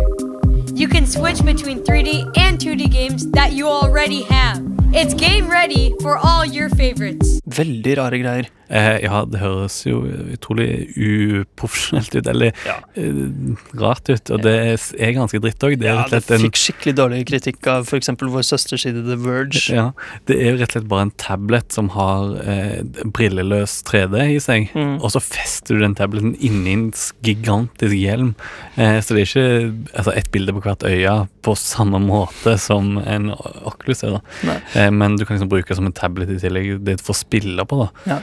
You 0.76 0.88
can 0.88 1.08
switch 1.08 1.44
between 1.44 1.80
3D 1.80 2.38
and 2.38 2.60
2D 2.60 2.92
games 2.92 3.26
that 3.32 3.54
you 3.54 3.68
already 3.68 4.22
have. 4.24 4.62
It's 4.94 5.16
game 5.16 5.50
ready 5.50 5.96
for 6.02 6.18
all 6.18 6.46
your 6.46 6.70
favorites. 6.70 7.42
Veldig 7.48 7.94
rare 7.98 8.18
greier. 8.20 8.48
Eh, 8.68 8.98
ja, 9.06 9.22
det 9.24 9.40
høres 9.40 9.78
jo 9.88 10.02
utrolig 10.34 10.68
uprofesjonelt 11.00 12.16
ut, 12.18 12.28
eller 12.28 12.52
Ja. 12.66 12.74
eh, 12.98 13.56
rart 13.80 14.10
ut, 14.10 14.30
og 14.36 14.42
det 14.44 14.56
er 15.00 15.14
ganske 15.16 15.40
dritt 15.40 15.64
òg. 15.64 15.82
Ja, 15.82 16.06
det 16.12 16.24
fikk 16.28 16.58
skikkelig 16.60 16.96
dårlig 16.98 17.22
kritikk 17.30 17.66
av 17.72 17.86
f.eks. 17.88 18.10
vår 18.20 18.44
søsterside 18.44 19.06
The 19.08 19.16
Verge. 19.16 19.72
Ja, 19.74 19.92
det 20.26 20.36
er 20.42 20.52
jo 20.52 20.58
rett 20.60 20.76
og 20.76 20.82
slett 20.82 20.90
bare 20.92 21.02
en 21.08 21.12
tablet 21.16 21.72
som 21.72 21.90
har 21.96 22.36
eh, 22.44 22.82
brilleløs 23.06 23.78
3D 23.88 24.36
i 24.36 24.40
seg, 24.44 24.68
Mm. 24.76 24.98
og 25.02 25.10
så 25.12 25.22
fester 25.24 25.76
du 25.76 25.82
den 25.86 25.96
tableten 25.96 26.36
inni 26.44 26.74
en 26.74 26.92
gigantisk 27.24 27.96
hjelm. 27.96 28.36
Eh, 28.76 29.00
så 29.00 29.16
det 29.16 29.24
er 29.24 29.32
ikke 29.32 29.88
altså, 29.96 30.12
ett 30.18 30.32
bilde 30.32 30.52
på 30.54 30.62
hvert 30.62 30.84
øye 30.84 31.28
på 31.42 31.56
samme 31.56 32.00
måte 32.04 32.58
som 32.60 32.98
en 32.98 33.32
Oculus 33.64 34.04
er, 34.04 34.20
da. 34.44 34.60
Eh, 34.76 34.90
men 34.92 35.16
du 35.16 35.24
kan 35.24 35.38
liksom 35.38 35.50
bruke 35.50 35.70
det 35.72 35.78
som 35.80 35.86
en 35.88 35.94
tablet 35.96 36.30
i 36.30 36.36
tillegg. 36.42 36.84
Det 36.84 36.98
er 37.00 37.04
for 37.04 37.14
å 37.16 37.18
spille 37.42 37.66
på, 37.66 37.80
da. 37.86 37.90
Ja. 38.16 38.20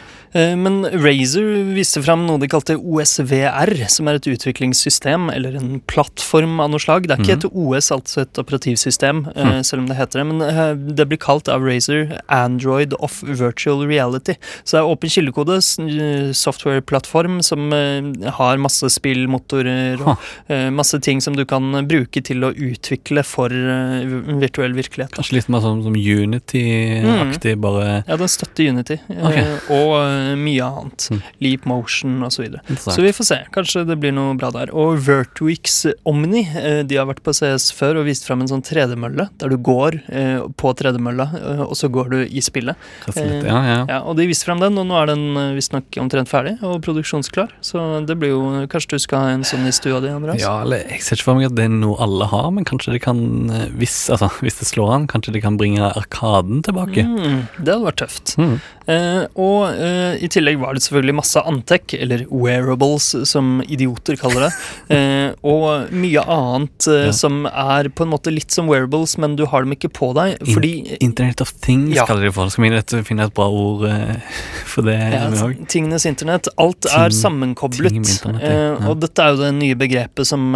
Men 0.58 0.80
Razer 0.98 1.44
viste 1.76 2.00
fram 2.02 2.24
noe 2.26 2.40
de 2.42 2.48
kalte 2.50 2.74
OSVR, 2.74 3.70
som 3.88 4.08
er 4.10 4.16
et 4.18 4.26
utviklingssystem, 4.26 5.28
eller 5.30 5.54
en 5.60 5.76
plattform 5.86 6.56
av 6.58 6.72
noe 6.72 6.82
slag. 6.82 7.06
Det 7.06 7.14
er 7.14 7.22
ikke 7.22 7.36
Mhm. 7.36 7.44
et 7.44 7.54
OS, 7.54 7.90
altså 7.94 8.22
et 8.22 8.32
operativsystem, 8.42 9.28
eh, 9.36 9.44
Hm. 9.44 9.62
selv 9.62 9.80
om 9.82 9.86
det 9.86 9.96
heter 9.96 10.18
det. 10.18 10.26
Men 10.26 10.42
eh, 10.42 10.74
det 10.96 11.06
blir 11.08 11.18
kalt 11.22 11.48
av 11.48 11.62
Razer 11.62 12.18
Android 12.28 12.94
of 12.98 13.22
Virtual 13.22 13.86
Reality. 13.86 14.34
Så 14.64 14.74
det 14.74 14.80
er 14.82 14.90
åpen 14.90 15.08
kildekode, 15.08 15.54
eh, 15.54 16.32
software-plattform 16.32 17.40
som 17.44 17.72
eh, 17.72 18.30
har 18.32 18.56
masse 18.58 18.82
spillmotorer 18.90 20.00
og 20.04 20.18
eh, 20.48 20.68
masse 20.70 20.98
ting 21.00 21.20
som 21.20 21.36
du 21.36 21.44
kan 21.44 21.62
bruke 21.86 22.20
til 22.24 22.42
å 22.42 22.50
utvikle 22.52 23.22
for 23.24 23.46
eh, 23.54 24.02
virtuell 24.42 24.74
virkelighet. 24.74 25.12
Kanskje 25.14 25.34
litt 25.38 25.48
mer 25.48 25.60
sånn 25.60 25.84
som 25.84 25.94
Unity-aktig, 25.94 27.56
bare 27.60 28.04
Ja, 28.08 28.16
den 28.16 28.28
støtter 28.28 28.68
Unity, 28.68 28.98
eh, 29.08 29.24
Ok. 29.24 29.70
og 29.74 29.92
eh, 30.00 30.34
mye 30.40 30.64
annet. 30.68 31.08
Mm. 31.10 31.20
Leap 31.44 31.64
Motion 31.70 32.16
osv. 32.26 32.34
Så 32.34 32.42
videre. 32.42 32.76
så 32.82 32.96
vi 33.00 33.12
får 33.14 33.26
se. 33.28 33.38
Kanskje 33.54 33.84
det 33.86 33.96
blir 34.02 34.12
noe 34.16 34.34
bra 34.38 34.50
der. 34.54 34.72
Og 34.74 34.98
Vertwix 35.06 35.84
Omni 36.08 36.42
eh, 36.58 36.80
de 36.86 36.98
har 36.98 37.06
vært 37.08 37.22
på 37.24 37.32
CS 37.36 37.68
før 37.76 38.00
og 38.02 38.08
vist 38.08 38.26
fram 38.26 38.42
en 38.44 38.50
sånn 38.50 38.64
tredemølle, 38.64 39.28
der 39.40 39.52
du 39.52 39.56
går 39.64 40.00
eh, 40.08 40.40
på 40.60 40.72
tredemølla, 40.76 41.28
eh, 41.38 41.62
og 41.68 41.76
så 41.78 41.88
går 41.92 42.10
du 42.12 42.18
i 42.26 42.42
spillet. 42.44 42.76
Litt, 43.14 43.46
ja, 43.46 43.60
ja. 43.68 43.78
Ja, 43.88 44.00
Og 44.08 44.16
de 44.18 44.26
viste 44.28 44.48
fram 44.48 44.60
den, 44.62 44.76
og 44.80 44.88
nå 44.90 44.96
er 45.02 45.12
den 45.12 45.24
eh, 45.40 45.52
visstnok 45.56 45.94
omtrent 46.02 46.28
ferdig 46.30 46.56
og 46.64 46.80
produksjonsklar. 46.84 47.52
Så 47.64 47.80
det 48.08 48.16
blir 48.20 48.34
jo 48.34 48.42
Kanskje 48.70 48.96
du 48.96 49.02
skal 49.02 49.20
ha 49.24 49.32
en 49.34 49.44
sånn 49.46 49.66
i 49.68 49.72
stua 49.74 50.00
di, 50.02 50.10
Andreas? 50.12 50.40
Ja, 50.42 50.56
eller 50.64 50.82
jeg 50.90 51.02
ser 51.04 51.18
ikke 51.18 51.28
for 51.30 51.38
meg 51.38 51.48
at 51.50 51.56
det 51.58 51.66
er 51.68 51.72
noe 51.72 51.96
alle 52.02 52.26
har, 52.30 52.50
men 52.54 52.66
kanskje 52.68 52.94
det 52.96 53.02
kan, 53.04 53.20
eh, 53.54 53.66
hvis, 53.80 53.96
altså, 54.14 54.28
hvis 54.44 54.58
det 54.60 54.68
slår 54.70 54.92
an, 54.98 55.06
kanskje 55.10 55.34
det 55.36 55.44
kan 55.44 55.58
bringe 55.60 55.84
arkaden 55.94 56.62
tilbake. 56.66 57.04
Mm, 57.06 57.44
det 57.60 57.68
hadde 57.76 57.84
vært 57.88 58.00
tøft. 58.02 58.34
Mm. 58.40 58.56
Eh, 58.86 59.22
og 59.40 59.70
eh, 59.80 60.18
i 60.20 60.28
tillegg 60.28 60.58
var 60.60 60.74
det 60.76 60.82
selvfølgelig 60.84 61.14
masse 61.16 61.40
Antec, 61.40 61.94
eller 61.96 62.26
wearables, 62.28 63.06
som 63.30 63.62
idioter 63.68 64.18
kaller 64.20 64.48
det. 64.48 64.52
Eh, 64.94 65.30
og 65.42 65.88
mye 65.96 66.20
annet 66.30 66.86
Ja. 66.86 67.10
som 67.16 67.46
er 67.48 67.88
på 67.96 68.04
en 68.04 68.10
måte 68.12 68.30
litt 68.30 68.52
som 68.52 68.66
wearables, 68.68 69.16
men 69.18 69.34
du 69.38 69.46
har 69.48 69.64
dem 69.64 69.72
ikke 69.72 69.88
på 69.96 70.10
deg. 70.14 70.36
In- 70.44 70.54
Fordi 70.54 70.72
Internet 71.00 71.40
of 71.40 71.52
Things 71.64 71.94
Ja. 71.96 72.04
kaller 72.06 72.20
de 72.26 72.28
det 72.28 72.34
for. 72.36 72.50
Skal 72.52 72.68
vi 73.00 73.02
finne 73.08 73.24
et 73.24 73.34
bra 73.34 73.46
ord 73.48 73.86
for 74.74 74.82
det? 74.86 74.98
ja, 75.14 75.30
tingenes 75.72 76.04
internett. 76.06 76.48
Alt 76.60 76.84
er 76.92 77.08
sammenkoblet. 77.16 77.90
ting 77.96 78.04
med 78.04 78.42
ja. 78.44 78.50
eh, 78.76 78.88
og 78.90 79.00
dette 79.00 79.24
er 79.24 79.32
jo 79.34 79.40
det 79.40 79.52
nye 79.56 79.74
begrepet 79.80 80.28
som 80.28 80.52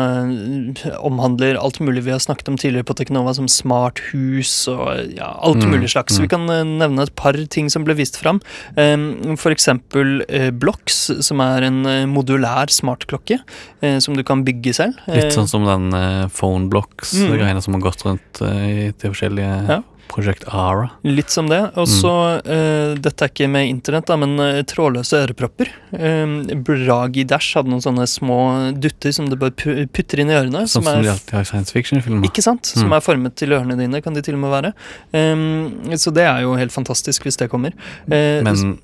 omhandler 1.01 1.57
alt 1.59 1.81
mulig 1.81 2.03
vi 2.07 2.13
har 2.15 2.21
snakket 2.23 2.49
om 2.53 2.57
tidligere 2.61 2.85
på 2.89 2.97
Teknova, 2.99 3.35
som 3.37 3.49
smart 3.51 4.01
hus 4.13 4.53
og 4.73 5.15
ja, 5.17 5.33
alt 5.43 5.59
Mm, 5.65 5.73
mulig 5.75 5.91
slags. 5.91 6.19
mm. 6.19 6.23
Vi 6.23 6.29
kan 6.29 6.47
nevne 6.79 7.03
et 7.03 7.15
par 7.17 7.33
ting 7.51 7.69
som 7.73 7.85
ble 7.85 7.95
vist 7.99 8.18
fram. 8.19 8.41
F.eks. 8.77 9.41
for 9.43 9.55
eksempel 9.55 10.23
eh, 10.29 10.51
Blocks, 10.51 11.01
som 11.25 11.43
er 11.45 11.69
en 11.69 11.83
eh, 11.89 12.07
modulær 12.11 12.73
smartklokke 12.73 13.41
eh, 13.41 13.99
som 14.05 14.17
du 14.19 14.25
kan 14.27 14.45
bygge 14.47 14.75
selv. 14.77 14.99
Litt 15.11 15.37
sånn 15.37 15.51
som 15.51 15.67
den 15.69 15.93
phone 16.35 16.69
blocks-greiene 16.73 17.59
mm. 17.59 17.65
som 17.65 17.79
har 17.79 17.87
gått 17.89 18.05
rundt 18.07 18.43
i 18.49 18.91
de 18.91 19.13
forskjellige 19.13 19.55
Ja. 19.69 19.83
Project 20.09 20.45
Ara. 20.49 20.89
Litt 21.05 21.31
som 21.31 21.49
det. 21.51 21.61
Og 21.79 21.87
så, 21.91 22.11
eh, 22.45 22.95
dette 22.99 23.25
er 23.27 23.31
ikke 23.33 23.49
med 23.51 23.69
internett, 23.69 24.07
da, 24.09 24.17
men 24.17 24.35
uh, 24.41 24.63
trådløse 24.69 25.21
ørepropper. 25.27 25.69
Uh, 25.93 26.55
Bragi 26.65 27.25
Dash 27.29 27.55
hadde 27.59 27.71
noen 27.73 27.83
sånne 27.85 28.07
små 28.09 28.39
dutter 28.81 29.13
som 29.15 29.29
du 29.29 29.37
bare 29.37 29.53
putter 29.93 30.23
inn 30.25 30.33
i 30.33 30.37
ørene. 30.39 30.65
Sånn 30.67 30.83
som 30.83 30.89
som 30.89 31.03
de 31.05 31.13
alltid 31.13 31.35
har 31.37 31.45
i 31.47 31.51
science 31.51 31.75
fiction-filmer. 31.77 32.25
Ikke 32.29 32.43
sant? 32.45 32.67
Som 32.73 32.89
Mm. 32.89 32.97
er 32.97 33.05
formet 33.05 33.35
til 33.37 33.53
ørene 33.57 33.77
dine, 33.79 34.01
kan 34.03 34.15
de 34.15 34.23
til 34.25 34.35
og 34.35 34.41
med 34.41 34.51
være. 34.57 34.73
Um, 35.13 35.93
så 35.97 36.13
det 36.15 36.25
er 36.25 36.41
jo 36.43 36.55
helt 36.57 36.73
fantastisk 36.73 37.23
hvis 37.29 37.37
det 37.39 37.51
kommer. 37.53 37.73
Uh, 38.11 38.41
Men 38.43 38.79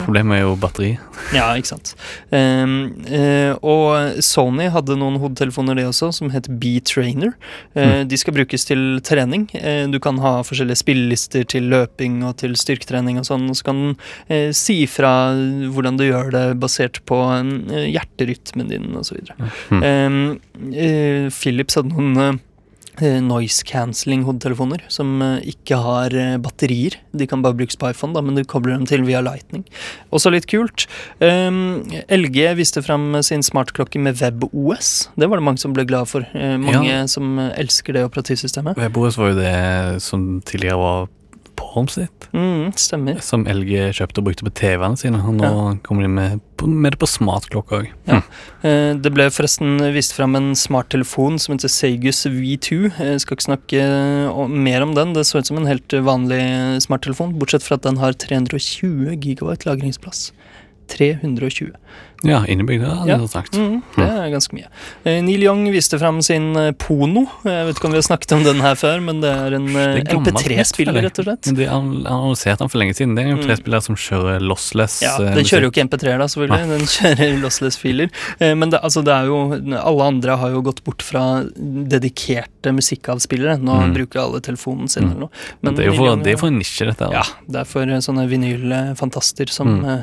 problemet 0.00 0.38
er 0.38 0.42
jo 0.46 0.56
batteri. 0.56 0.94
Ja, 1.34 1.50
ikke 1.58 1.72
sant. 1.74 1.94
Um, 2.32 2.94
og 3.62 4.22
Sony 4.24 4.68
hadde 4.72 4.96
noen 4.98 5.18
hodetelefoner, 5.20 5.76
de 5.76 5.84
også, 5.88 6.10
som 6.14 6.30
het 6.30 6.48
B-Trainer. 6.48 7.34
Mm. 7.76 8.08
De 8.08 8.16
skal 8.16 8.34
brukes 8.34 8.64
til 8.68 9.00
trening. 9.04 9.46
Du 9.92 9.98
kan 10.00 10.18
ha 10.22 10.37
forskjellige 10.46 10.82
spillelister 10.82 11.46
til 11.48 11.68
løping 11.72 12.20
og 12.26 12.36
til 12.42 12.56
styrketrening 12.58 13.20
og 13.20 13.28
sånn, 13.28 13.46
og 13.50 13.58
så 13.58 13.68
kan 13.68 13.82
den 13.82 13.94
eh, 14.28 14.50
si 14.56 14.80
fra 14.90 15.12
hvordan 15.74 15.98
du 16.00 16.06
gjør 16.08 16.32
det 16.34 16.44
basert 16.62 17.00
på 17.08 17.20
eh, 17.34 17.88
hjerterytmen 17.94 18.70
din 18.72 18.90
osv. 18.98 19.20
Mm. 19.70 19.82
Um, 19.82 20.20
eh, 20.72 21.26
Philips 21.34 21.78
hadde 21.78 21.94
noen 21.94 22.22
eh, 22.22 22.40
noise 23.00 23.62
cancelling 23.68 24.24
hodetelefoner 24.26 24.82
som 24.92 25.20
eh, 25.22 25.40
ikke 25.52 25.78
har 25.84 26.14
eh, 26.16 26.36
batterier. 26.42 26.96
De 27.16 27.26
kan 27.30 27.42
bare 27.44 27.54
brukes 27.58 27.76
på 27.78 27.90
iPhone, 27.90 28.14
da, 28.16 28.22
men 28.24 28.34
du 28.38 28.44
kobler 28.48 28.74
dem 28.76 28.86
til 28.88 29.04
via 29.06 29.20
Lightning. 29.24 29.64
Også 30.14 30.32
litt 30.34 30.46
kult. 30.50 30.86
Um, 31.20 31.82
LG 32.10 32.54
viste 32.58 32.82
fram 32.82 33.10
sin 33.26 33.42
smartklokke 33.46 34.00
med 34.02 34.18
WebOS. 34.20 35.10
Det 35.18 35.28
var 35.30 35.38
det 35.40 35.46
mange 35.48 35.62
som 35.62 35.74
ble 35.76 35.84
glad 35.88 36.08
for. 36.10 36.26
Eh, 36.34 36.56
mange 36.58 36.86
Ja. 36.88 37.06
som 37.06 37.38
eh, 37.38 37.52
elsker 37.60 37.92
det 37.94 38.04
operativsystemet. 38.08 38.76
WebOS 38.78 39.18
var 39.18 39.32
jo 39.32 39.38
det 39.40 40.02
som 40.02 40.40
tidligere 40.44 40.78
var 40.78 41.08
Porn 41.58 41.88
sitt, 41.90 42.28
Mm, 42.32 42.70
stemmer. 42.78 43.18
som 43.24 43.44
LG 43.50 43.90
kjøpte 43.98 44.20
og 44.22 44.24
brukte 44.28 44.44
på 44.46 44.52
TV-ene 44.54 44.96
sine. 45.00 45.18
Nå 45.18 45.80
kommer 45.82 46.02
de 46.06 46.08
med, 46.12 46.40
med 46.62 46.92
det 46.94 46.98
på 47.00 47.08
smartklokka 47.10 47.80
òg. 47.80 47.88
Ja. 48.06 48.20
Eh, 48.62 48.94
Det 48.94 49.12
ble 49.14 49.26
forresten 49.34 49.78
vist 49.94 50.14
fram 50.16 50.36
en 50.38 50.52
smarttelefon 50.54 51.38
som 51.42 51.56
heter 51.56 51.68
Seigus 51.72 52.24
V2. 52.26 52.92
Jeg 52.98 53.20
skal 53.24 53.36
ikke 53.36 53.48
snakke 53.48 53.80
eh, 53.82 54.46
mer 54.48 54.82
om 54.86 54.94
den. 54.94 55.12
Det 55.14 55.26
så 55.26 55.38
ut 55.42 55.46
som 55.50 55.58
en 55.58 55.66
helt 55.66 55.88
vanlig 55.88 56.40
smarttelefon, 56.86 57.34
bortsett 57.38 57.62
fra 57.66 57.74
at 57.80 57.82
den 57.88 57.96
har 57.98 58.12
320 58.12 59.16
gigabyte 59.18 59.66
lagringsplass. 59.66 60.30
320. 60.88 61.72
Ja, 62.26 62.40
innebygde, 62.50 62.82
hadde 62.90 63.06
Ja. 63.12 63.16
jeg 63.22 63.28
sagt. 63.30 63.54
Mm, 63.54 63.76
det 63.94 64.04
er 64.10 64.30
ganske 64.32 64.52
mye. 64.56 64.66
Eh, 65.06 65.20
Neil 65.22 65.40
Young 65.44 65.60
viste 65.70 66.00
fram 66.00 66.16
sin 66.26 66.48
eh, 66.58 66.72
Pono. 66.74 67.28
Jeg 67.46 67.66
vet 67.68 67.76
ikke 67.78 67.86
om 67.86 67.92
vi 67.94 68.00
har 68.00 68.06
snakket 68.08 68.32
om 68.34 68.42
den 68.42 68.58
her 68.60 68.74
før, 68.74 68.98
men 69.00 69.20
det 69.22 69.30
er 69.30 69.54
en 69.54 69.68
eh, 69.68 69.94
Det 70.00 70.08
er 70.08 70.16
gammelt 70.16 70.34
MP3-spiller, 70.42 70.98
rett 71.06 71.20
og 71.22 71.28
slett. 71.28 71.46
Men 71.46 71.54
de 71.60 71.64
har 71.68 71.76
han 71.78 71.92
annonsert 72.10 72.58
den 72.58 72.68
for 72.72 72.78
lenge 72.82 72.96
siden. 72.98 73.14
Det 73.14 73.22
er 73.22 73.28
en 73.30 73.36
Mm. 73.38 73.44
MP3-spiller 73.44 73.80
som 73.86 73.94
kjører 73.94 74.40
lossless. 74.42 74.98
Ja, 75.06 75.14
Den 75.18 75.44
kjører 75.46 75.68
jo 75.68 75.70
ikke 75.70 75.84
MP3, 75.86 76.18
da, 76.18 76.26
selvfølgelig. 76.26 76.66
Den 76.74 76.86
kjører 76.96 77.38
lossless-filer. 77.44 78.10
Men 78.58 78.70
det, 78.74 78.80
altså, 78.82 79.04
det 79.04 79.14
er 79.14 79.26
jo 79.30 79.38
Alle 79.78 80.02
andre 80.10 80.36
har 80.42 80.50
jo 80.50 80.60
gått 80.62 80.82
bort 80.82 81.02
fra 81.06 81.44
dedikerte 81.88 82.72
musikkavspillere. 82.74 83.60
Nå 83.62 83.78
Mm. 83.78 83.94
bruker 83.94 84.20
alle 84.24 84.40
telefonen 84.40 84.88
sin 84.90 85.04
Mm. 85.04 85.10
eller 85.10 85.20
noe. 85.20 85.30
Men 85.62 85.74
det 85.76 85.84
er 85.86 85.90
jo 85.92 85.96
for, 85.96 86.16
det 86.16 86.32
er 86.34 86.36
for 86.36 86.46
en 86.48 86.58
nisje, 86.58 86.84
dette. 86.86 86.98
Da. 86.98 87.10
Ja, 87.12 87.22
det 87.48 87.60
er 87.60 87.64
for 87.64 87.86
sånne 87.86 88.26
vinylfantaster 88.28 89.48
som 89.48 89.68
Mm. 89.84 89.88
eh, 89.88 90.02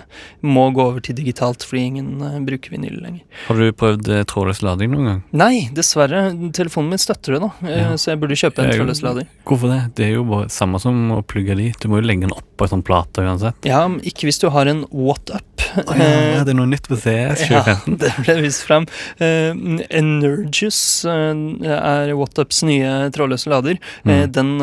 gå 0.76 0.84
over 0.92 1.04
til 1.04 1.18
digitalt 1.18 1.64
fordi 1.66 1.86
ingen 1.90 2.22
eh, 2.26 2.38
bruker 2.46 2.74
vinyl 2.76 2.98
lenger. 3.04 3.24
Har 3.48 3.60
du 3.60 3.72
prøvd 3.80 4.12
eh, 4.12 4.24
trådløs 4.30 4.62
lading 4.66 4.94
noen 4.94 5.10
gang? 5.10 5.22
Nei, 5.36 5.66
dessverre. 5.76 6.28
Telefonen 6.56 6.94
min 6.96 7.02
støtter 7.02 7.38
det, 7.38 7.42
da. 7.48 7.52
Eh, 7.68 7.82
Ja. 7.86 7.92
Så 8.00 8.12
jeg 8.12 8.20
burde 8.22 8.38
kjøpe 8.40 8.64
en 8.64 8.72
trådløs 8.74 9.02
lader. 9.06 9.28
Hvorfor 9.48 9.72
det? 9.72 9.82
Det 10.00 10.06
er 10.08 10.14
jo 10.18 10.24
bare 10.28 10.50
samme 10.54 10.80
som 10.82 10.98
å 11.16 11.22
plugge 11.26 11.56
de. 11.58 11.70
Du 11.82 11.88
må 11.92 12.00
jo 12.00 12.08
legge 12.08 12.26
den 12.26 12.36
oppå 12.36 12.66
en 12.66 12.74
sånn 12.78 12.86
plate 12.88 13.24
uansett. 13.26 13.68
Ja, 13.68 13.84
men 13.88 14.00
ikke 14.08 14.30
hvis 14.30 14.40
du 14.42 14.48
har 14.54 14.70
en 14.72 14.86
WhatUp. 14.92 15.44
Å 15.76 15.96
ja, 16.00 16.44
det 16.48 16.54
er 16.54 16.56
noe 16.56 16.70
nytt 16.72 16.88
på 16.88 16.96
CS 16.96 17.42
Ja, 17.52 17.64
det 17.86 18.12
ble 18.24 18.38
vist 18.46 18.64
fram. 18.64 18.86
Uh, 19.20 19.52
Energius 19.92 20.80
uh, 21.04 21.36
er 21.68 22.14
WhatUps 22.16 22.62
nye 22.68 23.10
trådløse 23.16 23.52
lader. 23.52 23.80
Mm. 24.08 24.14
Uh, 24.14 24.24
den, 24.38 24.54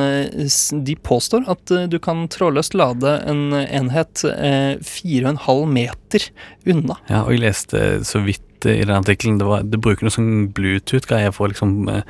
de 0.88 0.96
påstår 1.04 1.44
at 1.52 1.74
du 1.92 1.98
kan 2.02 2.24
trådløst 2.32 2.76
lade 2.78 3.16
en 3.28 3.52
enhet 3.52 4.24
eh, 4.24 4.78
4,5 4.80 5.66
meter 5.66 6.01
unna. 6.68 6.98
Ja, 7.10 7.22
og 7.24 7.34
jeg 7.34 7.44
leste 7.46 8.04
så 8.08 8.22
vidt 8.24 8.44
i 8.70 8.84
den 8.84 8.94
artikkelen 9.00 9.38
det, 9.42 9.48
var- 9.48 9.62
det 9.66 9.80
bruker 9.82 10.06
noe 10.06 10.14
sånn 10.14 10.48
Bluetooth-greier 10.54 11.32
for 11.34 11.48
å 11.48 11.52
liksom 11.54 11.74
eh, 11.90 12.02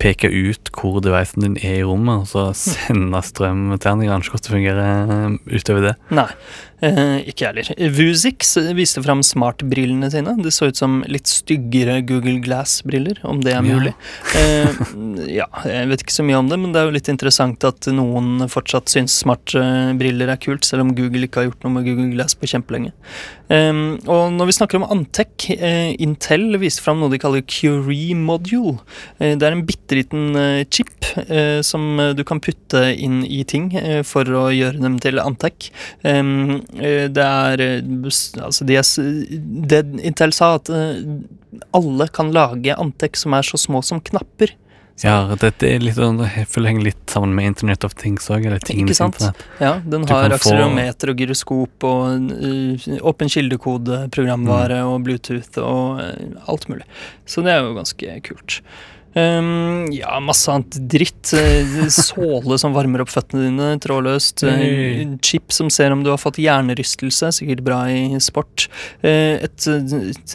peke 0.00 0.30
ut 0.32 0.70
hvor 0.72 1.02
devicen 1.04 1.42
din 1.44 1.56
er 1.60 1.82
i 1.82 1.84
rommet, 1.84 2.24
og 2.24 2.28
så 2.30 2.46
sende 2.56 3.20
strøm 3.26 3.66
til 3.76 3.90
den. 3.90 4.04
Jeg 4.06 4.12
aner 4.14 4.24
ikke 4.24 4.38
hvordan 4.38 4.46
det 4.46 4.54
fungerer 4.54 5.10
eh, 5.16 5.58
utover 5.60 5.82
det. 5.90 5.92
Nei, 6.16 6.24
eh, 6.80 7.18
ikke 7.28 7.44
jeg 7.44 7.50
heller. 7.50 7.92
Vuzix 7.98 8.54
viste 8.78 9.02
fram 9.04 9.20
smartbrillene 9.26 10.08
sine. 10.14 10.32
Det 10.40 10.54
så 10.56 10.70
ut 10.72 10.80
som 10.80 11.02
litt 11.04 11.28
styggere 11.28 11.98
Google 12.08 12.38
Glass-briller, 12.46 13.20
om 13.28 13.42
det 13.44 13.52
er 13.58 13.66
mulig. 13.66 13.92
Ja. 14.32 14.72
ja, 15.44 15.48
jeg 15.68 15.92
vet 15.92 16.06
ikke 16.06 16.16
så 16.16 16.24
mye 16.26 16.40
om 16.40 16.48
det, 16.48 16.58
men 16.64 16.72
det 16.72 16.80
er 16.80 16.88
jo 16.88 16.96
litt 16.96 17.12
interessant 17.12 17.68
at 17.68 17.90
noen 17.92 18.48
fortsatt 18.50 18.88
syns 18.88 19.20
smartbriller 19.20 20.32
er 20.32 20.40
kult, 20.40 20.64
selv 20.64 20.86
om 20.88 20.94
Google 20.96 21.28
ikke 21.28 21.42
har 21.42 21.50
gjort 21.50 21.64
noe 21.68 21.76
med 21.76 21.86
Google 21.90 22.08
Glass 22.16 22.32
på 22.40 22.48
kjempelenge. 22.50 22.94
Um, 23.54 23.98
og 24.10 24.32
når 24.34 24.48
vi 24.48 24.54
snakker 24.56 24.80
om 24.80 24.86
Antec, 24.90 25.46
uh, 25.60 25.92
Intel 26.02 26.56
viste 26.62 26.82
fram 26.82 26.98
noe 27.00 27.12
de 27.12 27.20
kaller 27.22 27.44
Curie 27.46 28.16
Module. 28.18 28.78
Uh, 29.20 29.34
det 29.38 29.46
er 29.46 29.54
en 29.54 29.64
bitte 29.68 29.98
liten 29.98 30.34
uh, 30.34 30.64
chip 30.72 30.90
som 31.62 32.00
du 32.16 32.22
kan 32.26 32.40
putte 32.42 32.80
inn 32.98 33.20
i 33.22 33.42
ting 33.46 33.68
for 34.08 34.26
å 34.34 34.48
gjøre 34.50 34.80
dem 34.82 34.96
til 35.02 35.20
Antec. 35.22 35.68
Um, 36.02 36.64
det 36.74 37.22
er 37.22 37.62
Altså, 37.84 38.66
de 38.66 38.78
er, 38.80 38.88
det 39.70 39.80
Intel 40.02 40.34
sa, 40.34 40.54
at 40.58 40.70
alle 41.76 42.08
kan 42.14 42.32
lage 42.34 42.74
Antec 42.74 43.20
som 43.20 43.36
er 43.36 43.46
så 43.46 43.60
små 43.60 43.84
som 43.86 44.02
knapper. 44.02 44.56
Ja, 45.02 45.34
dette 45.34 45.66
er 45.66 45.82
litt 45.82 45.96
sånn, 45.98 46.20
jeg 46.22 46.46
føler 46.46 46.70
henger 46.70 46.86
litt 46.86 47.10
sammen 47.10 47.34
med 47.34 47.50
Internet 47.50 47.82
of 47.86 47.96
Things 47.98 48.28
òg. 48.30 48.46
Ikke 48.46 48.94
sant? 48.94 49.18
Ja, 49.58 49.74
den 49.82 50.06
har 50.06 50.34
akselerometer 50.36 51.10
og 51.10 51.22
gyroskop 51.22 51.86
og 51.88 52.30
uh, 52.30 52.86
åpen 53.10 53.32
kildekode, 53.32 54.04
programvare 54.14 54.84
og 54.86 55.02
Bluetooth 55.08 55.58
og 55.62 56.02
eh, 56.04 56.38
alt 56.46 56.68
mulig. 56.70 56.86
Så 57.26 57.42
det 57.42 57.56
er 57.56 57.66
jo 57.66 57.74
ganske 57.74 58.18
kult. 58.28 58.60
Um, 59.14 59.86
ja, 59.94 60.18
masse 60.20 60.50
annet 60.50 60.74
dritt. 60.90 61.32
Eh, 61.38 61.86
Såle 61.94 62.56
som 62.58 62.74
varmer 62.74 63.04
opp 63.04 63.12
føttene 63.12 63.44
dine, 63.46 63.68
trådløst. 63.82 64.42
Hey. 64.48 65.04
Chip 65.22 65.52
som 65.54 65.70
ser 65.70 65.94
om 65.94 66.02
du 66.02 66.10
har 66.10 66.18
fått 66.18 66.40
hjernerystelse, 66.42 67.30
sikkert 67.38 67.62
bra 67.66 67.84
i 67.92 68.18
sport. 68.22 68.66
Eh, 69.06 69.38
Et, 69.44 69.66
et 69.68 70.34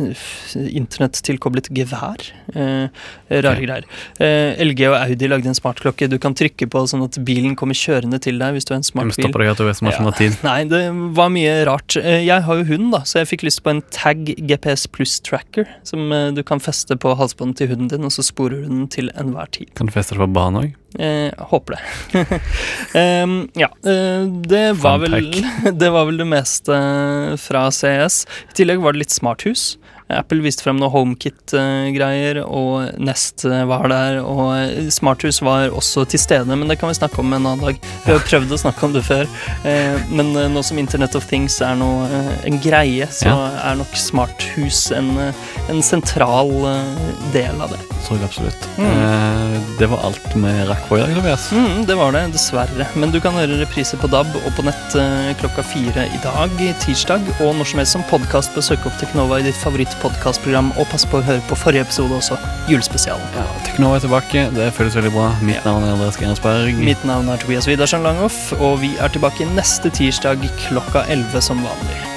internettilkoblet 0.80 1.70
gevær. 1.76 2.24
Rare 2.56 3.60
greier. 3.62 3.86
LG 4.20 4.86
og 4.90 4.96
Audi 5.00 5.30
lagde 5.30 5.50
en 5.52 5.58
smartklokke 5.58 6.08
du 6.10 6.18
kan 6.22 6.36
trykke 6.38 6.68
på 6.72 6.84
sånn 6.90 7.04
at 7.06 7.20
bilen 7.26 7.56
kommer 7.60 7.78
kjørende 7.78 8.20
til 8.24 8.40
deg 8.42 8.56
hvis 8.56 8.68
du 8.70 8.74
er 8.74 8.80
en 8.80 8.88
smart 8.88 9.12
bil. 9.12 9.18
stoppe 9.20 9.42
deg 9.44 9.52
at 9.54 9.62
du 9.62 9.66
er 9.68 9.76
Ja. 9.90 10.12
tid. 10.20 10.38
Nei, 10.48 10.64
det 10.70 10.82
var 11.18 11.30
mye 11.34 11.56
rart. 11.68 11.96
Jeg 12.00 12.44
har 12.46 12.62
jo 12.62 12.66
hund, 12.72 12.92
da, 12.96 13.04
så 13.08 13.20
jeg 13.22 13.32
fikk 13.34 13.44
lyst 13.48 13.64
på 13.66 13.74
en 13.74 13.82
Tag 13.94 14.26
GPS 14.40 14.88
Plus 14.92 15.20
Tracker 15.26 15.68
som 15.84 16.10
du 16.36 16.42
kan 16.44 16.60
feste 16.64 16.96
på 17.00 17.16
halsbåndet 17.20 17.58
til 17.64 17.72
hunden 17.74 17.90
din, 17.92 18.06
og 18.08 18.12
så 18.16 18.24
sporer 18.26 18.64
du 18.66 18.69
den 18.70 18.88
til 18.94 19.12
enhver 19.20 19.50
tid. 19.56 19.74
Kan 19.76 19.90
du 19.90 19.96
feste 19.96 20.16
det 20.16 20.24
på 20.24 20.30
banen 20.38 20.62
òg? 20.64 20.89
Eh, 20.98 21.30
håper 21.52 21.76
det. 21.76 22.40
um, 23.24 23.50
ja, 23.54 23.70
eh, 23.86 24.26
det 24.26 24.74
var, 24.82 24.98
vel, 25.04 25.20
det 25.82 25.90
var 25.90 26.10
vel 26.10 26.18
det 26.18 26.30
meste 26.30 26.80
fra 27.38 27.68
CS. 27.72 28.24
I 28.50 28.58
tillegg 28.62 28.82
var 28.82 28.98
det 28.98 29.06
litt 29.06 29.14
smarthus. 29.14 29.76
Apple 30.10 30.42
viste 30.42 30.66
frem 30.66 30.80
noe 30.82 30.90
HomeKit-greier, 30.90 32.42
og 32.42 32.98
Nest 33.02 33.44
eh, 33.46 33.62
var 33.70 33.86
der, 33.92 34.18
og 34.24 34.56
eh, 34.56 34.88
Smarthus 34.94 35.38
var 35.46 35.70
også 35.70 36.08
til 36.10 36.22
stede, 36.22 36.50
men 36.50 36.72
det 36.72 36.80
kan 36.82 36.90
vi 36.90 36.98
snakke 36.98 37.22
om 37.22 37.30
en 37.30 37.46
annen 37.46 37.62
dag. 37.62 37.78
Vi 38.08 38.16
har 38.16 38.26
prøvd 38.26 38.56
å 38.56 38.62
snakke 38.64 38.88
om 38.88 38.96
det 38.96 39.04
før, 39.06 39.30
eh, 39.70 40.00
men 40.10 40.34
eh, 40.34 40.50
nå 40.50 40.64
som 40.66 40.82
Internet 40.82 41.18
of 41.20 41.30
Things 41.30 41.60
er 41.66 41.78
noe, 41.78 42.08
eh, 42.10 42.32
en 42.50 42.58
greie, 42.64 43.06
så 43.14 43.36
er 43.52 43.78
nok 43.78 43.94
smarthus 44.02 44.88
en, 44.98 45.12
eh, 45.28 45.46
en 45.70 45.84
sentral 45.86 46.50
eh, 46.72 47.06
del 47.36 47.62
av 47.62 47.76
det. 47.76 47.82
Tror 48.08 48.18
jeg 48.18 48.32
absolutt. 48.32 48.70
Mm. 48.80 48.90
Eh, 48.90 49.60
det 49.78 49.92
var 49.94 50.10
alt 50.10 50.34
med 50.42 50.64
rakk 50.72 50.79
for 50.88 51.00
i 51.00 51.02
dag, 51.04 51.16
Tobias. 51.18 51.48
Mm, 51.52 51.86
det 51.90 51.96
var 52.00 52.14
det, 52.16 52.22
dessverre. 52.34 52.88
Men 53.00 53.14
du 53.14 53.20
kan 53.24 53.36
høre 53.38 53.60
repriser 53.60 54.00
på 54.02 54.10
DAB 54.12 54.32
og 54.40 54.50
på 54.58 54.66
nett 54.68 54.96
eh, 55.00 55.32
klokka 55.42 55.66
fire 55.66 56.06
i 56.08 56.20
dag, 56.24 56.56
tirsdag, 56.84 57.26
og 57.40 57.56
når 57.60 57.72
som 57.72 57.82
helst 57.82 57.98
som 57.98 58.06
podkast 58.12 58.54
på 58.56 58.64
Søk 58.66 58.88
opp 58.90 59.00
Teknova 59.02 59.42
i 59.42 59.48
ditt 59.50 59.60
favorittpodkastprogram, 59.62 60.72
og 60.80 60.90
pass 60.92 61.08
på 61.10 61.20
å 61.20 61.26
høre 61.26 61.44
på 61.50 61.58
forrige 61.60 61.88
episode 61.88 62.16
også, 62.20 62.40
julespesialen. 62.72 63.26
Ja, 63.38 63.48
Teknova 63.68 64.00
er 64.00 64.06
tilbake. 64.06 64.46
Det 64.56 64.70
føles 64.78 65.00
veldig 65.00 65.16
bra. 65.16 65.32
Mitt 65.46 65.66
navn 65.68 65.88
er 65.88 65.96
Andreas 65.98 66.20
Gensberg. 66.22 66.80
Mitt 66.84 67.04
navn 67.08 67.32
er 67.32 67.42
Tobias 67.42 67.70
Widersen 67.70 68.06
Langhoff, 68.06 68.50
og 68.60 68.80
vi 68.84 68.96
er 69.00 69.12
tilbake 69.14 69.50
neste 69.56 69.92
tirsdag 69.94 70.48
klokka 70.70 71.06
11 71.10 71.50
som 71.52 71.62
vanlig. 71.66 72.09